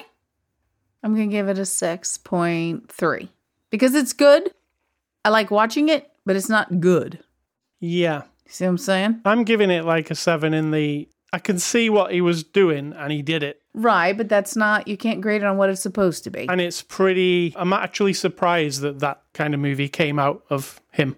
[1.03, 3.29] I'm going to give it a 6.3
[3.69, 4.51] because it's good.
[5.25, 7.19] I like watching it, but it's not good.
[7.79, 8.23] Yeah.
[8.45, 9.21] You see what I'm saying?
[9.25, 11.07] I'm giving it like a 7 in the.
[11.31, 13.61] I can see what he was doing and he did it.
[13.75, 16.49] Right, but that's not, you can't grade it on what it's supposed to be.
[16.49, 17.53] And it's pretty.
[17.55, 21.15] I'm actually surprised that that kind of movie came out of him.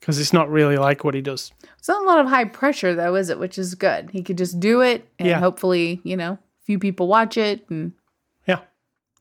[0.00, 1.52] Because it's not really like what he does.
[1.78, 3.38] It's not a lot of high pressure, though, is it?
[3.38, 4.10] Which is good.
[4.10, 5.38] He could just do it and Yeah.
[5.40, 7.64] hopefully, you know, a few people watch it.
[7.68, 7.92] And
[8.46, 8.60] Yeah.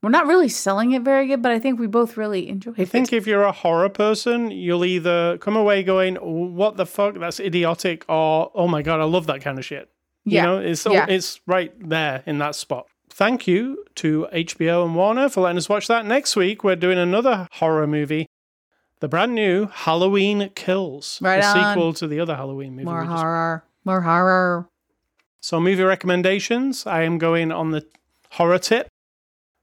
[0.04, 2.80] we're not really selling it very good, but I think we both really enjoy it.
[2.80, 2.90] I it.
[2.90, 7.16] think if you're a horror person, you'll either come away going, "What the fuck?
[7.20, 9.90] That's idiotic," or "Oh my god, I love that kind of shit."
[10.26, 10.42] Yeah.
[10.42, 11.06] You know, it's Yeah.
[11.10, 12.86] it's right there in that spot.
[13.10, 16.06] Thank you to HBO and Warner for letting us watch that.
[16.06, 18.28] Next week, we're doing another horror movie,
[19.00, 21.74] the brand new Halloween Kills, Right the on.
[21.76, 22.86] sequel to the other Halloween movie.
[22.86, 23.64] More we just- horror.
[23.86, 24.68] More horror.
[25.40, 26.86] So, movie recommendations.
[26.86, 27.86] I am going on the
[28.32, 28.88] horror tip.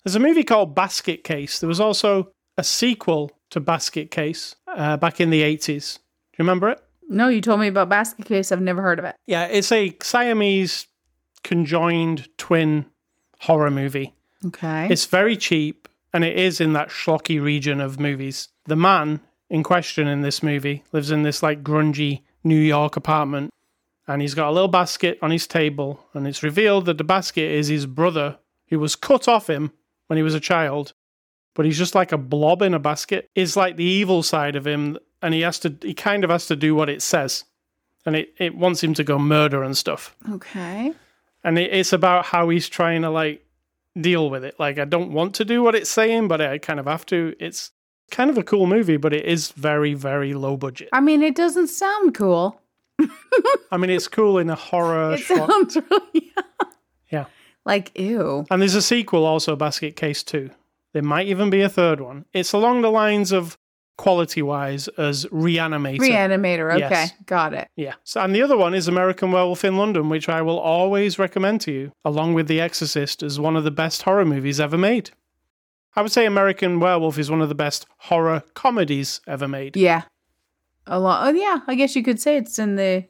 [0.03, 1.59] There's a movie called Basket Case.
[1.61, 5.97] There was also a sequel to Basket Case uh, back in the 80s.
[5.97, 6.01] Do
[6.39, 6.81] you remember it?
[7.09, 8.51] No, you told me about Basket Case.
[8.53, 9.15] I've never heard of it.
[9.27, 10.87] Yeah, it's a Siamese
[11.43, 12.87] conjoined twin
[13.41, 14.15] horror movie.
[14.47, 14.89] Okay.
[14.91, 18.49] It's very cheap and it is in that schlocky region of movies.
[18.67, 23.53] The man in question in this movie lives in this like grungy New York apartment
[24.07, 27.51] and he's got a little basket on his table and it's revealed that the basket
[27.51, 29.73] is his brother who was cut off him
[30.07, 30.95] when he was a child
[31.55, 34.67] but he's just like a blob in a basket is like the evil side of
[34.67, 37.45] him and he has to he kind of has to do what it says
[38.07, 40.93] and it, it wants him to go murder and stuff okay.
[41.43, 43.44] and it, it's about how he's trying to like
[44.01, 44.59] deal with it.
[44.59, 47.35] Like I don't want to do what it's saying, but I kind of have to.
[47.39, 47.73] It's
[48.11, 50.89] kind of a cool movie, but it is very very low budget.
[50.93, 52.61] I mean, it doesn't sound cool.
[53.71, 55.15] I mean, it's cool in a horror.
[55.15, 56.33] It schlock- sounds really
[57.11, 57.27] yeah,
[57.65, 58.47] like ew.
[58.51, 60.51] and there's a sequel also, Basket Case Two.
[60.93, 62.25] There might even be a third one.
[62.33, 63.59] It's along the lines of
[63.97, 65.99] quality wise as Reanimator.
[65.99, 66.73] Reanimator.
[66.75, 67.13] Okay, Yes.
[67.27, 67.69] got it.
[67.77, 67.95] Yeah.
[68.03, 71.61] So, and the other one is American Werewolf in London, which I will always recommend
[71.63, 75.11] to you, along with The Exorcist, as one of the best horror movies ever made.
[75.97, 79.77] I would say American Werewolf is one of the best horror comedies ever made.
[79.77, 80.03] Yeah.
[80.87, 81.27] A lot.
[81.29, 81.61] Oh, yeah.
[81.69, 83.05] I guess you could say it's in the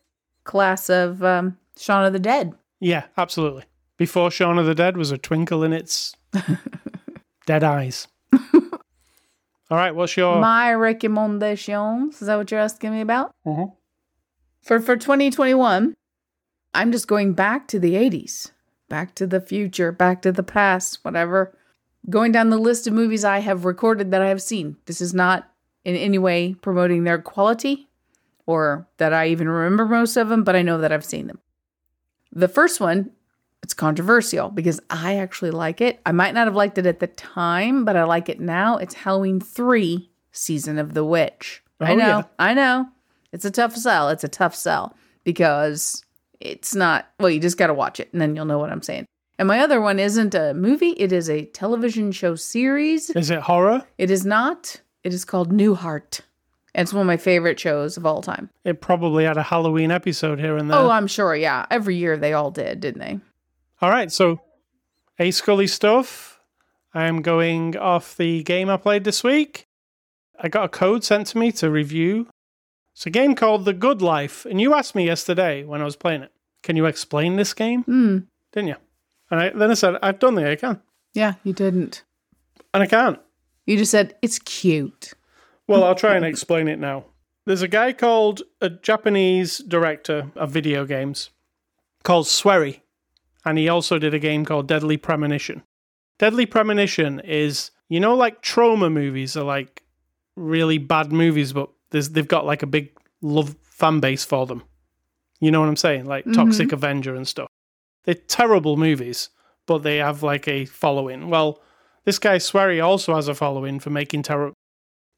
[0.44, 2.52] class of um, Shaun of the Dead.
[2.80, 3.64] Yeah, absolutely.
[3.96, 6.14] Before Shaun of the Dead was a twinkle in its
[7.46, 8.06] dead eyes.
[9.70, 10.40] All right, what's your.
[10.40, 12.20] My recommendations.
[12.20, 13.34] Is that what you're asking me about?
[13.46, 13.72] Mhm.
[14.62, 15.94] For for 2021,
[16.74, 18.52] I'm just going back to the 80s,
[18.88, 21.56] back to the future, back to the past, whatever.
[22.10, 24.76] Going down the list of movies I have recorded that I have seen.
[24.86, 25.50] This is not
[25.84, 27.88] in any way promoting their quality
[28.46, 31.38] or that I even remember most of them, but I know that I've seen them.
[32.32, 33.10] The first one,
[33.64, 35.98] it's controversial because I actually like it.
[36.06, 38.76] I might not have liked it at the time, but I like it now.
[38.76, 41.62] It's Halloween 3 Season of the Witch.
[41.80, 42.06] I Oh, know.
[42.06, 42.22] yeah.
[42.38, 42.86] I know.
[43.32, 44.10] It's a tough sell.
[44.10, 46.04] It's a tough sell because
[46.40, 48.82] it's not, well, you just got to watch it and then you'll know what I'm
[48.82, 49.06] saying.
[49.38, 53.10] And my other one isn't a movie, it is a television show series.
[53.10, 53.82] Is it horror?
[53.98, 54.80] It is not.
[55.02, 56.20] It is called Newhart.
[56.74, 58.50] And it's one of my favorite shows of all time.
[58.64, 60.78] It probably had a Halloween episode here and there.
[60.78, 61.34] Oh, I'm sure.
[61.34, 61.66] Yeah.
[61.70, 63.20] Every year they all did, didn't they?
[63.84, 64.40] All right, so
[65.18, 66.40] A Scully stuff.
[66.94, 69.66] I am going off the game I played this week.
[70.40, 72.28] I got a code sent to me to review.
[72.94, 75.96] It's a game called The Good Life, and you asked me yesterday when I was
[75.96, 77.82] playing it, can you explain this game?
[77.82, 78.18] Hmm.
[78.52, 78.76] Didn't you?
[79.30, 80.80] And I, then I said, I don't think I can.
[81.12, 82.04] Yeah, you didn't.
[82.72, 83.18] And I can't.
[83.66, 85.12] You just said it's cute.
[85.68, 87.04] Well, I'll try and explain it now.
[87.44, 91.28] There's a guy called a Japanese director of video games
[92.02, 92.80] called Swery,
[93.44, 95.62] and he also did a game called Deadly Premonition.
[96.18, 99.82] Deadly Premonition is, you know, like Troma movies are like
[100.36, 104.62] really bad movies, but there's, they've got like a big love fan base for them.
[105.40, 106.06] You know what I'm saying?
[106.06, 106.34] Like mm-hmm.
[106.34, 107.48] Toxic Avenger and stuff.
[108.04, 109.30] They're terrible movies,
[109.66, 111.28] but they have like a following.
[111.28, 111.60] Well,
[112.04, 114.54] this guy Swery also has a following for making terrible.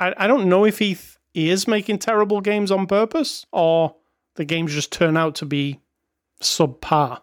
[0.01, 3.97] I, I don't know if he, th- he is making terrible games on purpose or
[4.37, 5.81] the games just turn out to be
[6.43, 7.21] subpar.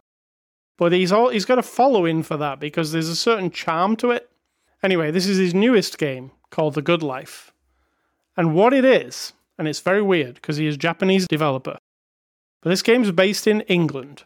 [0.77, 4.11] But he's all he's got a following for that because there's a certain charm to
[4.11, 4.29] it.
[4.81, 7.53] Anyway, this is his newest game called The Good Life.
[8.35, 11.77] And what it is, and it's very weird because he is Japanese developer.
[12.61, 14.23] But this game's based in England.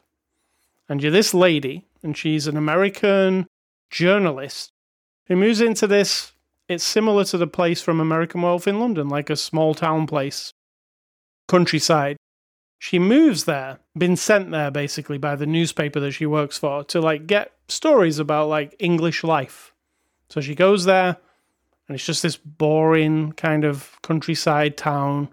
[0.88, 3.48] And you're this lady, and she's an American
[3.90, 4.72] journalist
[5.26, 6.32] who moves into this.
[6.70, 10.54] It's similar to the place from American Wolf in London, like a small town place,
[11.48, 12.18] countryside.
[12.80, 17.02] She moves there, been sent there basically by the newspaper that she works for to
[17.02, 19.74] like get stories about like English life.
[20.30, 21.18] So she goes there,
[21.88, 25.30] and it's just this boring kind of countryside town.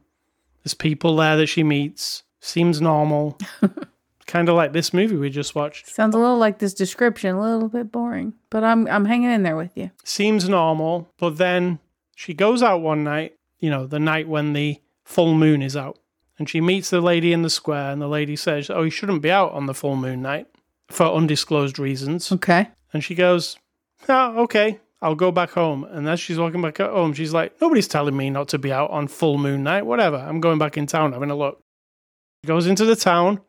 [0.62, 2.22] There's people there that she meets.
[2.40, 3.38] Seems normal.
[4.26, 5.88] kind of like this movie we just watched.
[5.88, 9.42] Sounds a little like this description, a little bit boring, but I'm I'm hanging in
[9.42, 9.90] there with you.
[10.04, 11.78] Seems normal, but then
[12.16, 15.98] she goes out one night, you know, the night when the full moon is out,
[16.38, 19.22] and she meets the lady in the square, and the lady says, "Oh, you shouldn't
[19.22, 20.46] be out on the full moon night
[20.88, 22.68] for undisclosed reasons." Okay.
[22.92, 23.58] And she goes,
[24.08, 25.84] Oh, okay, I'll go back home.
[25.84, 28.90] And as she's walking back home, she's like, Nobody's telling me not to be out
[28.90, 29.84] on full moon night.
[29.86, 30.16] Whatever.
[30.16, 31.62] I'm going back in town having a look.
[32.42, 33.40] She goes into the town,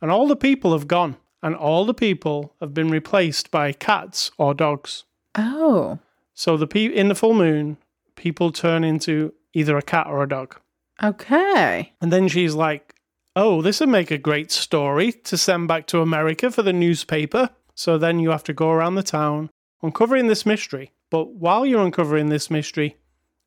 [0.00, 1.16] and all the people have gone.
[1.42, 5.04] And all the people have been replaced by cats or dogs.
[5.34, 5.98] Oh.
[6.32, 7.76] So the pe- in the full moon,
[8.16, 10.56] people turn into either a cat or a dog.
[11.02, 11.92] Okay.
[12.00, 12.94] And then she's like,
[13.36, 17.50] Oh, this would make a great story to send back to America for the newspaper.
[17.74, 19.50] So then you have to go around the town
[19.82, 20.92] uncovering this mystery.
[21.10, 22.96] But while you're uncovering this mystery,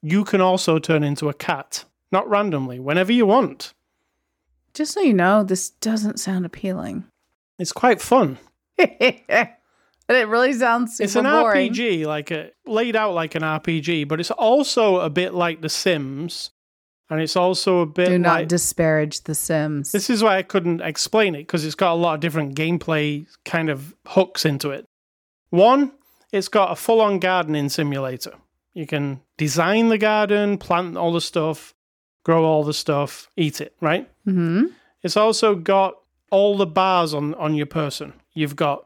[0.02, 3.74] you can also turn into a cat, not randomly, whenever you want.
[4.74, 7.06] Just so you know, this doesn't sound appealing.
[7.58, 8.38] It's quite fun.
[10.10, 11.74] And it really sounds super it's an boring.
[11.74, 15.68] RPG, like a, laid out like an RPG, but it's also a bit like The
[15.68, 16.52] Sims,
[17.10, 19.92] and it's also a bit Do not like disparage The Sims.
[19.92, 23.26] This is why I couldn't explain it because it's got a lot of different gameplay
[23.46, 24.86] kind of hooks into it.
[25.50, 25.94] One,
[26.32, 28.34] it's got a full on gardening simulator.
[28.74, 31.74] You can design the garden, plant all the stuff,
[32.24, 34.10] grow all the stuff, eat it, right?
[34.26, 34.66] hmm
[35.02, 35.96] It's also got
[36.30, 38.14] all the bars on, on your person.
[38.34, 38.86] You've got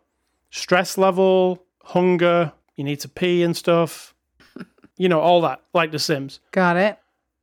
[0.51, 4.13] stress level, hunger, you need to pee and stuff,
[4.97, 6.39] you know, all that, like The Sims.
[6.51, 6.99] Got it.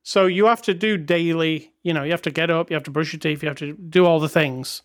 [0.08, 2.84] So you have to do daily, you know, you have to get up, you have
[2.84, 4.80] to brush your teeth, you have to do all the things.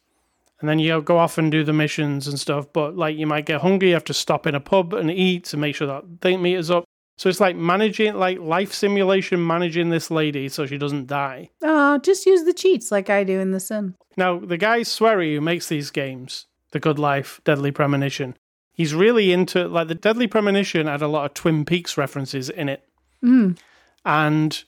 [0.60, 2.68] And then you go off and do the missions and stuff.
[2.74, 5.46] But like you might get hungry, you have to stop in a pub and eat
[5.46, 6.84] to make sure that think meter's up.
[7.18, 11.52] So it's like managing, like life simulation, managing this lady so she doesn't die.
[11.62, 13.96] Uh, just use the cheats like I do in The Sim.
[14.18, 18.36] Now, the guy Swery who makes these games, The Good Life, Deadly Premonition,
[18.74, 22.68] he's really into like the Deadly Premonition had a lot of Twin Peaks references in
[22.68, 22.84] it.
[23.24, 23.58] Mm.
[24.04, 24.66] And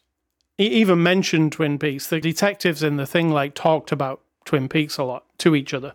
[0.57, 2.07] he even mentioned Twin Peaks.
[2.07, 5.93] The detectives in the thing like talked about Twin Peaks a lot to each other.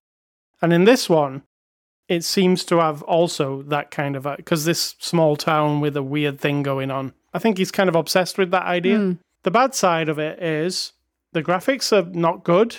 [0.61, 1.43] And in this one,
[2.09, 6.03] it seems to have also that kind of a because this small town with a
[6.03, 7.15] weird thing going on.
[7.33, 8.99] I think he's kind of obsessed with that idea.
[8.99, 9.19] Mm.
[9.45, 10.93] The bad side of it is
[11.33, 12.77] the graphics are not good.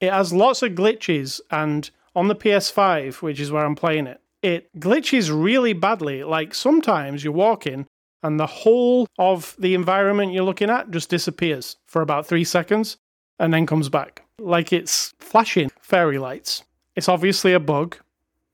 [0.00, 4.20] It has lots of glitches, and on the PS5, which is where I'm playing it,
[4.42, 6.24] it glitches really badly.
[6.24, 7.86] Like sometimes you're walking
[8.24, 12.96] and the whole of the environment you're looking at just disappears for about three seconds
[13.38, 14.22] and then comes back.
[14.40, 16.64] Like it's flashing fairy lights.
[16.96, 17.96] It's obviously a bug.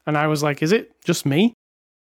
[0.07, 1.55] And I was like, is it just me?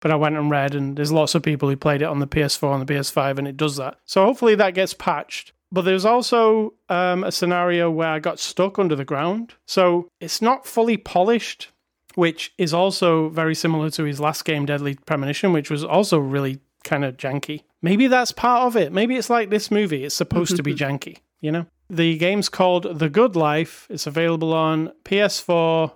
[0.01, 2.27] But I went and read, and there's lots of people who played it on the
[2.27, 3.99] PS4 and the PS5, and it does that.
[4.07, 5.53] So hopefully that gets patched.
[5.71, 9.55] But there's also um, a scenario where I got stuck under the ground.
[9.67, 11.69] So it's not fully polished,
[12.15, 16.61] which is also very similar to his last game, Deadly Premonition, which was also really
[16.85, 17.63] kind of janky.
[17.83, 18.93] Maybe that's part of it.
[18.93, 21.67] Maybe it's like this movie, it's supposed to be janky, you know?
[21.89, 23.89] The game's called The Good Life.
[23.91, 25.93] It's available on PS4.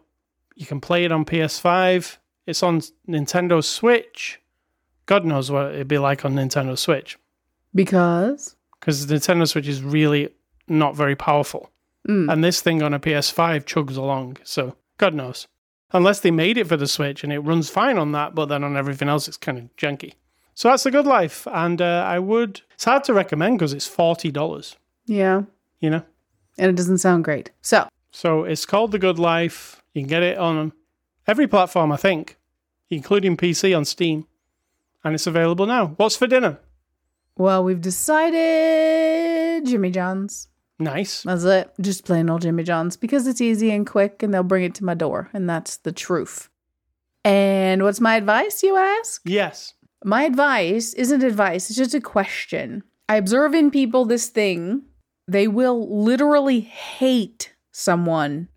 [0.57, 2.17] You can play it on PS5.
[2.47, 4.41] It's on Nintendo Switch.
[5.07, 7.19] God knows what it'd be like on Nintendo Switch
[7.75, 10.31] Because because the Nintendo Switch is really
[10.69, 11.71] not very powerful.
[12.09, 12.31] Mm.
[12.31, 14.39] And this thing on a PS5 chugs along.
[14.43, 15.47] So God knows.
[15.93, 18.65] Unless they made it for the Switch and it runs fine on that, but then
[18.65, 20.15] on everything else it's kind of janky.
[20.55, 21.47] So that's the good life.
[21.53, 24.77] And uh, I would, it's hard to recommend because it's $40,
[25.07, 25.43] yeah,
[25.81, 26.03] you know?
[26.57, 27.51] and it doesn't sound great.
[27.63, 29.83] So So it's called The Good Life.
[29.93, 30.73] You can get it on
[31.27, 32.37] every platform, I think,
[32.91, 34.27] including PC on Steam.
[35.03, 35.89] And it's available now.
[35.97, 36.59] What's for dinner?
[37.37, 40.49] well, we've decided Jimmy John's.
[40.79, 41.23] Nice.
[41.23, 41.73] That's it.
[41.81, 44.85] Just plain old Jimmy John's because it's easy and quick and they'll bring it to
[44.85, 45.31] my door.
[45.33, 46.49] And that's the truth.
[47.25, 49.23] And what's my advice, you ask?
[49.25, 49.75] Yes.
[50.05, 52.85] My advice isn't advice, it's just a question.
[53.09, 54.83] I observe in people this thing.
[55.27, 58.49] They will literally hate someone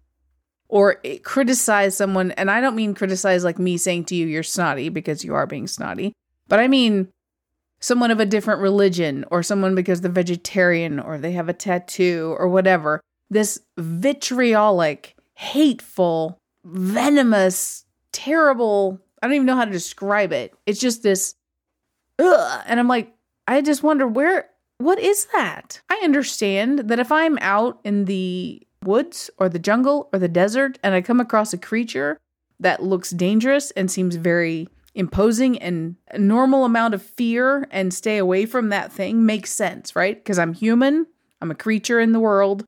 [0.67, 2.31] or criticize someone.
[2.31, 5.47] And I don't mean criticize like me saying to you, you're snotty because you are
[5.47, 6.11] being snotty,
[6.49, 7.07] but I mean
[7.79, 12.35] someone of a different religion or someone because they're vegetarian or they have a tattoo
[12.37, 12.99] or whatever.
[13.29, 18.99] This vitriolic, hateful, venomous, terrible.
[19.21, 20.53] I don't even know how to describe it.
[20.65, 21.35] It's just this,
[22.19, 22.63] ugh.
[22.65, 23.13] And I'm like,
[23.47, 25.81] I just wonder where, what is that?
[25.89, 30.77] I understand that if I'm out in the woods or the jungle or the desert
[30.83, 32.17] and I come across a creature
[32.59, 38.17] that looks dangerous and seems very imposing and a normal amount of fear and stay
[38.17, 40.15] away from that thing makes sense, right?
[40.15, 41.05] Because I'm human,
[41.39, 42.65] I'm a creature in the world.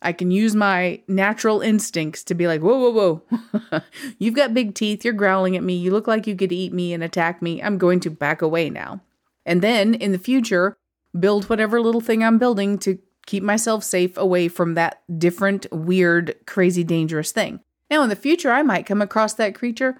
[0.00, 3.82] I can use my natural instincts to be like, whoa, whoa, whoa.
[4.18, 5.04] You've got big teeth.
[5.04, 5.76] You're growling at me.
[5.76, 7.62] You look like you could eat me and attack me.
[7.62, 9.00] I'm going to back away now.
[9.44, 10.76] And then in the future,
[11.18, 16.34] build whatever little thing I'm building to keep myself safe away from that different, weird,
[16.46, 17.60] crazy, dangerous thing.
[17.90, 19.98] Now, in the future, I might come across that creature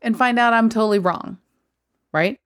[0.00, 1.38] and find out I'm totally wrong,
[2.12, 2.38] right?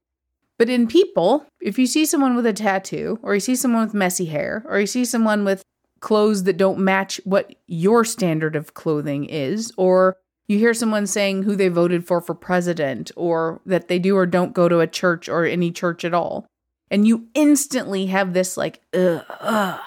[0.58, 3.94] But in people, if you see someone with a tattoo, or you see someone with
[3.94, 5.64] messy hair, or you see someone with
[6.04, 11.42] clothes that don't match what your standard of clothing is, or you hear someone saying
[11.42, 14.86] who they voted for for president, or that they do or don't go to a
[14.86, 16.46] church or any church at all,
[16.90, 19.80] and you instantly have this like, ugh, ugh.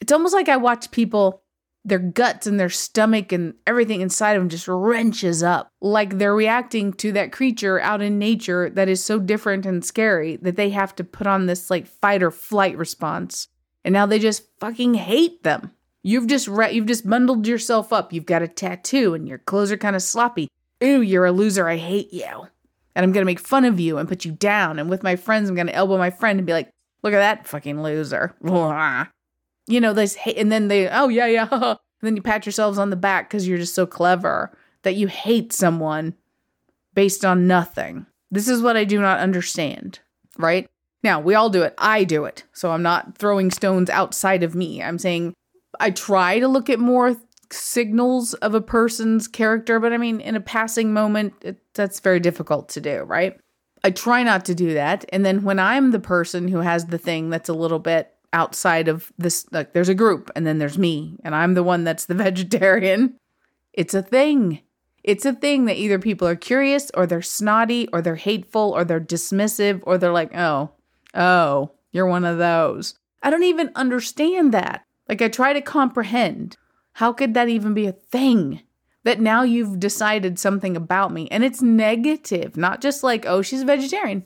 [0.00, 1.42] It's almost like I watch people
[1.84, 6.34] their guts and their stomach and everything inside of them just wrenches up like they're
[6.34, 10.70] reacting to that creature out in nature that is so different and scary that they
[10.70, 13.48] have to put on this like fight or flight response
[13.84, 15.72] and now they just fucking hate them.
[16.02, 18.12] You've just re- you've just bundled yourself up.
[18.12, 20.48] You've got a tattoo and your clothes are kind of sloppy.
[20.82, 21.68] Ooh you're a loser.
[21.68, 22.48] I hate you.
[22.94, 24.78] And i'm gonna make fun of you and put you down.
[24.78, 26.70] And with my friends i'm gonna elbow my friend and be like
[27.02, 28.34] look at that fucking loser.
[29.68, 32.78] You know, this hate, and then they, oh yeah, yeah, and then you pat yourselves
[32.78, 34.50] on the back because you're just so clever
[34.82, 36.14] that you hate someone
[36.94, 38.06] based on nothing.
[38.32, 40.00] This is what I do not understand,
[40.36, 40.68] right?
[41.02, 41.74] Now, we all do it.
[41.78, 42.44] I do it.
[42.52, 44.82] So I'm not throwing stones outside of me.
[44.82, 45.34] I'm saying
[45.80, 47.16] I try to look at more
[47.50, 52.20] signals of a person's character, but I mean, in a passing moment, it, that's very
[52.20, 53.38] difficult to do, right?
[53.84, 55.04] I try not to do that.
[55.12, 58.88] And then when I'm the person who has the thing that's a little bit outside
[58.88, 62.06] of this like there's a group and then there's me and I'm the one that's
[62.06, 63.16] the vegetarian.
[63.72, 64.60] It's a thing.
[65.02, 68.84] It's a thing that either people are curious or they're snotty or they're hateful or
[68.84, 70.70] they're dismissive or they're like, "Oh,
[71.14, 74.84] oh, you're one of those." I don't even understand that.
[75.08, 76.56] Like I try to comprehend.
[76.94, 78.60] How could that even be a thing?
[79.04, 83.62] That now you've decided something about me and it's negative, not just like, "Oh, she's
[83.62, 84.24] a vegetarian."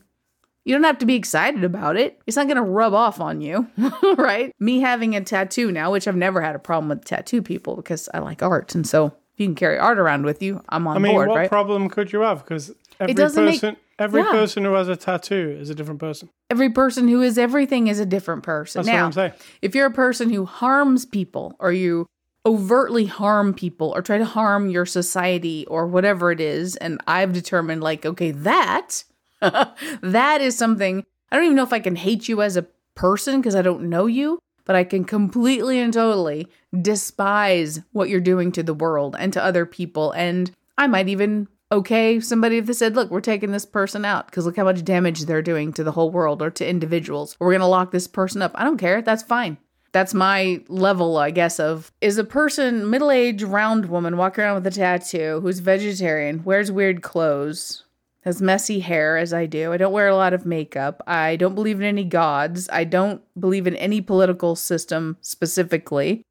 [0.64, 2.20] You don't have to be excited about it.
[2.26, 3.68] It's not going to rub off on you,
[4.18, 4.53] right?
[4.59, 8.09] Me having a tattoo now, which I've never had a problem with tattoo people because
[8.12, 8.74] I like art.
[8.74, 11.28] And so if you can carry art around with you, I'm on I mean, board,
[11.28, 11.49] what right?
[11.49, 12.43] problem could you have?
[12.43, 14.30] Because every doesn't make- person, every yeah.
[14.30, 16.28] person who has a tattoo is a different person.
[16.51, 18.80] Every person who is everything is a different person.
[18.80, 19.32] That's now, what I'm saying.
[19.62, 22.07] if you're a person who harms people or you
[22.44, 27.32] overtly harm people or try to harm your society or whatever it is, and I've
[27.32, 29.05] determined, like, okay, that
[29.40, 33.40] that is something I don't even know if I can hate you as a person
[33.40, 36.49] because I don't know you, but I can completely and totally
[36.80, 40.12] despise what you're doing to the world and to other people.
[40.12, 44.27] And I might even okay somebody if they said, look, we're taking this person out
[44.27, 47.37] because look how much damage they're doing to the whole world or to individuals.
[47.39, 48.53] We're gonna lock this person up.
[48.55, 49.03] I don't care.
[49.03, 49.59] That's fine.
[49.93, 54.57] That's my level, I guess, of is a person, middle aged, round woman, walking around
[54.57, 57.85] with a tattoo who's vegetarian, wears weird clothes,
[58.21, 59.73] has messy hair as I do.
[59.73, 61.03] I don't wear a lot of makeup.
[61.07, 62.69] I don't believe in any gods.
[62.71, 66.23] I don't believe in any political system specifically.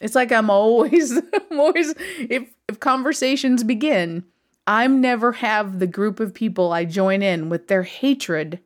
[0.00, 1.16] It's like I'm always
[1.50, 4.24] I'm always if if conversations begin,
[4.66, 8.60] I'm never have the group of people I join in with their hatred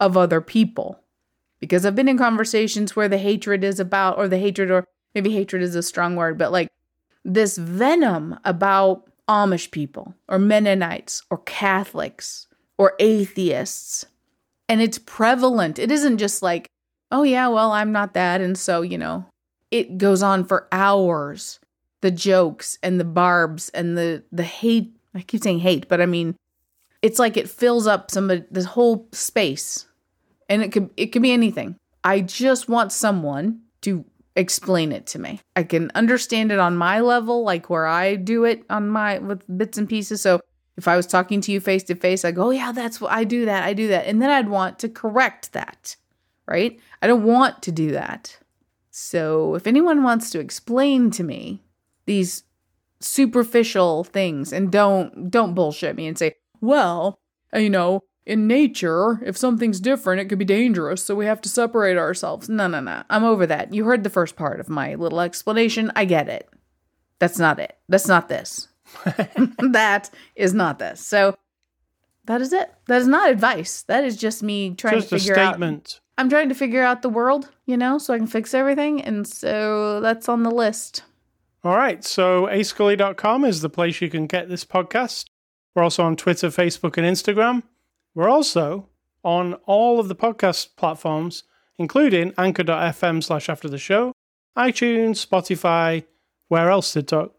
[0.00, 1.00] of other people.
[1.60, 4.84] Because I've been in conversations where the hatred is about, or the hatred, or
[5.14, 6.68] maybe hatred is a strong word, but like
[7.24, 12.46] this venom about Amish people, or Mennonites, or Catholics,
[12.78, 14.06] or atheists.
[14.68, 15.78] And it's prevalent.
[15.78, 16.68] It isn't just like,
[17.10, 18.40] oh, yeah, well, I'm not that.
[18.40, 19.26] And so, you know,
[19.70, 21.58] it goes on for hours.
[22.02, 24.95] The jokes and the barbs and the, the hate.
[25.16, 26.36] I keep saying hate, but I mean,
[27.02, 29.86] it's like it fills up some of this whole space.
[30.48, 31.76] And it could it could be anything.
[32.04, 34.04] I just want someone to
[34.36, 35.40] explain it to me.
[35.56, 39.42] I can understand it on my level, like where I do it on my with
[39.58, 40.20] bits and pieces.
[40.20, 40.40] So
[40.76, 43.10] if I was talking to you face to face, I go, oh, yeah, that's what
[43.10, 43.64] I do that.
[43.64, 44.06] I do that.
[44.06, 45.96] And then I'd want to correct that,
[46.46, 46.78] right?
[47.00, 48.38] I don't want to do that.
[48.90, 51.62] So if anyone wants to explain to me
[52.04, 52.44] these
[53.00, 57.18] superficial things and don't don't bullshit me and say, well,
[57.54, 61.48] you know, in nature, if something's different, it could be dangerous, so we have to
[61.48, 62.48] separate ourselves.
[62.48, 63.04] No, no, no.
[63.08, 63.72] I'm over that.
[63.72, 65.92] You heard the first part of my little explanation.
[65.94, 66.48] I get it.
[67.20, 67.76] That's not it.
[67.88, 68.68] That's not this.
[69.58, 71.00] that is not this.
[71.00, 71.36] So
[72.24, 72.72] that is it.
[72.88, 73.82] That is not advice.
[73.82, 76.00] That is just me trying Just to a statement.
[76.00, 76.00] out.
[76.18, 79.02] I'm trying to figure out the world, you know, so I can fix everything.
[79.02, 81.04] And so that's on the list.
[81.66, 82.04] All right.
[82.04, 85.24] So ascully.com is the place you can get this podcast.
[85.74, 87.64] We're also on Twitter, Facebook, and Instagram.
[88.14, 88.88] We're also
[89.24, 91.42] on all of the podcast platforms,
[91.76, 94.12] including anchor.fm slash after the show,
[94.56, 96.04] iTunes, Spotify,
[96.46, 97.34] where else Sid Talk?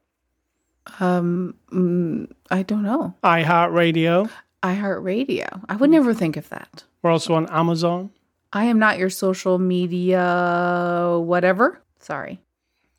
[0.99, 3.15] Um, mm, I don't know.
[3.23, 4.29] iHeartRadio.
[4.61, 5.63] iHeartRadio.
[5.69, 6.83] I would never think of that.
[7.01, 8.11] We're also on Amazon.
[8.51, 11.81] I am not your social media whatever.
[11.99, 12.41] Sorry.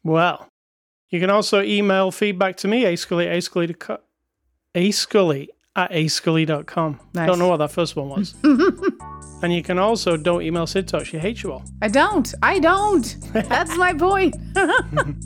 [0.04, 0.47] Well,
[1.10, 3.98] you can also email feedback to me, ascully, ascully,
[4.74, 7.00] ascully at ascully.com.
[7.14, 7.26] Nice.
[7.26, 8.34] Don't know what that first one was.
[9.42, 11.06] and you can also don't email Sid Talk.
[11.06, 11.64] She hates you all.
[11.80, 12.34] I don't.
[12.42, 13.16] I don't.
[13.32, 14.36] That's my point.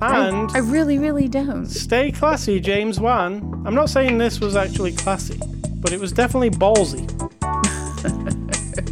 [0.00, 1.66] And I really, really don't.
[1.66, 3.64] stay classy, James Wan.
[3.66, 5.40] I'm not saying this was actually classy,
[5.80, 7.02] but it was definitely ballsy.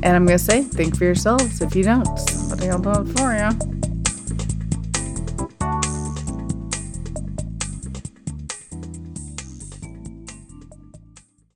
[0.03, 1.61] And I'm going to say, think for yourselves.
[1.61, 3.86] If you don't, somebody will do it for you.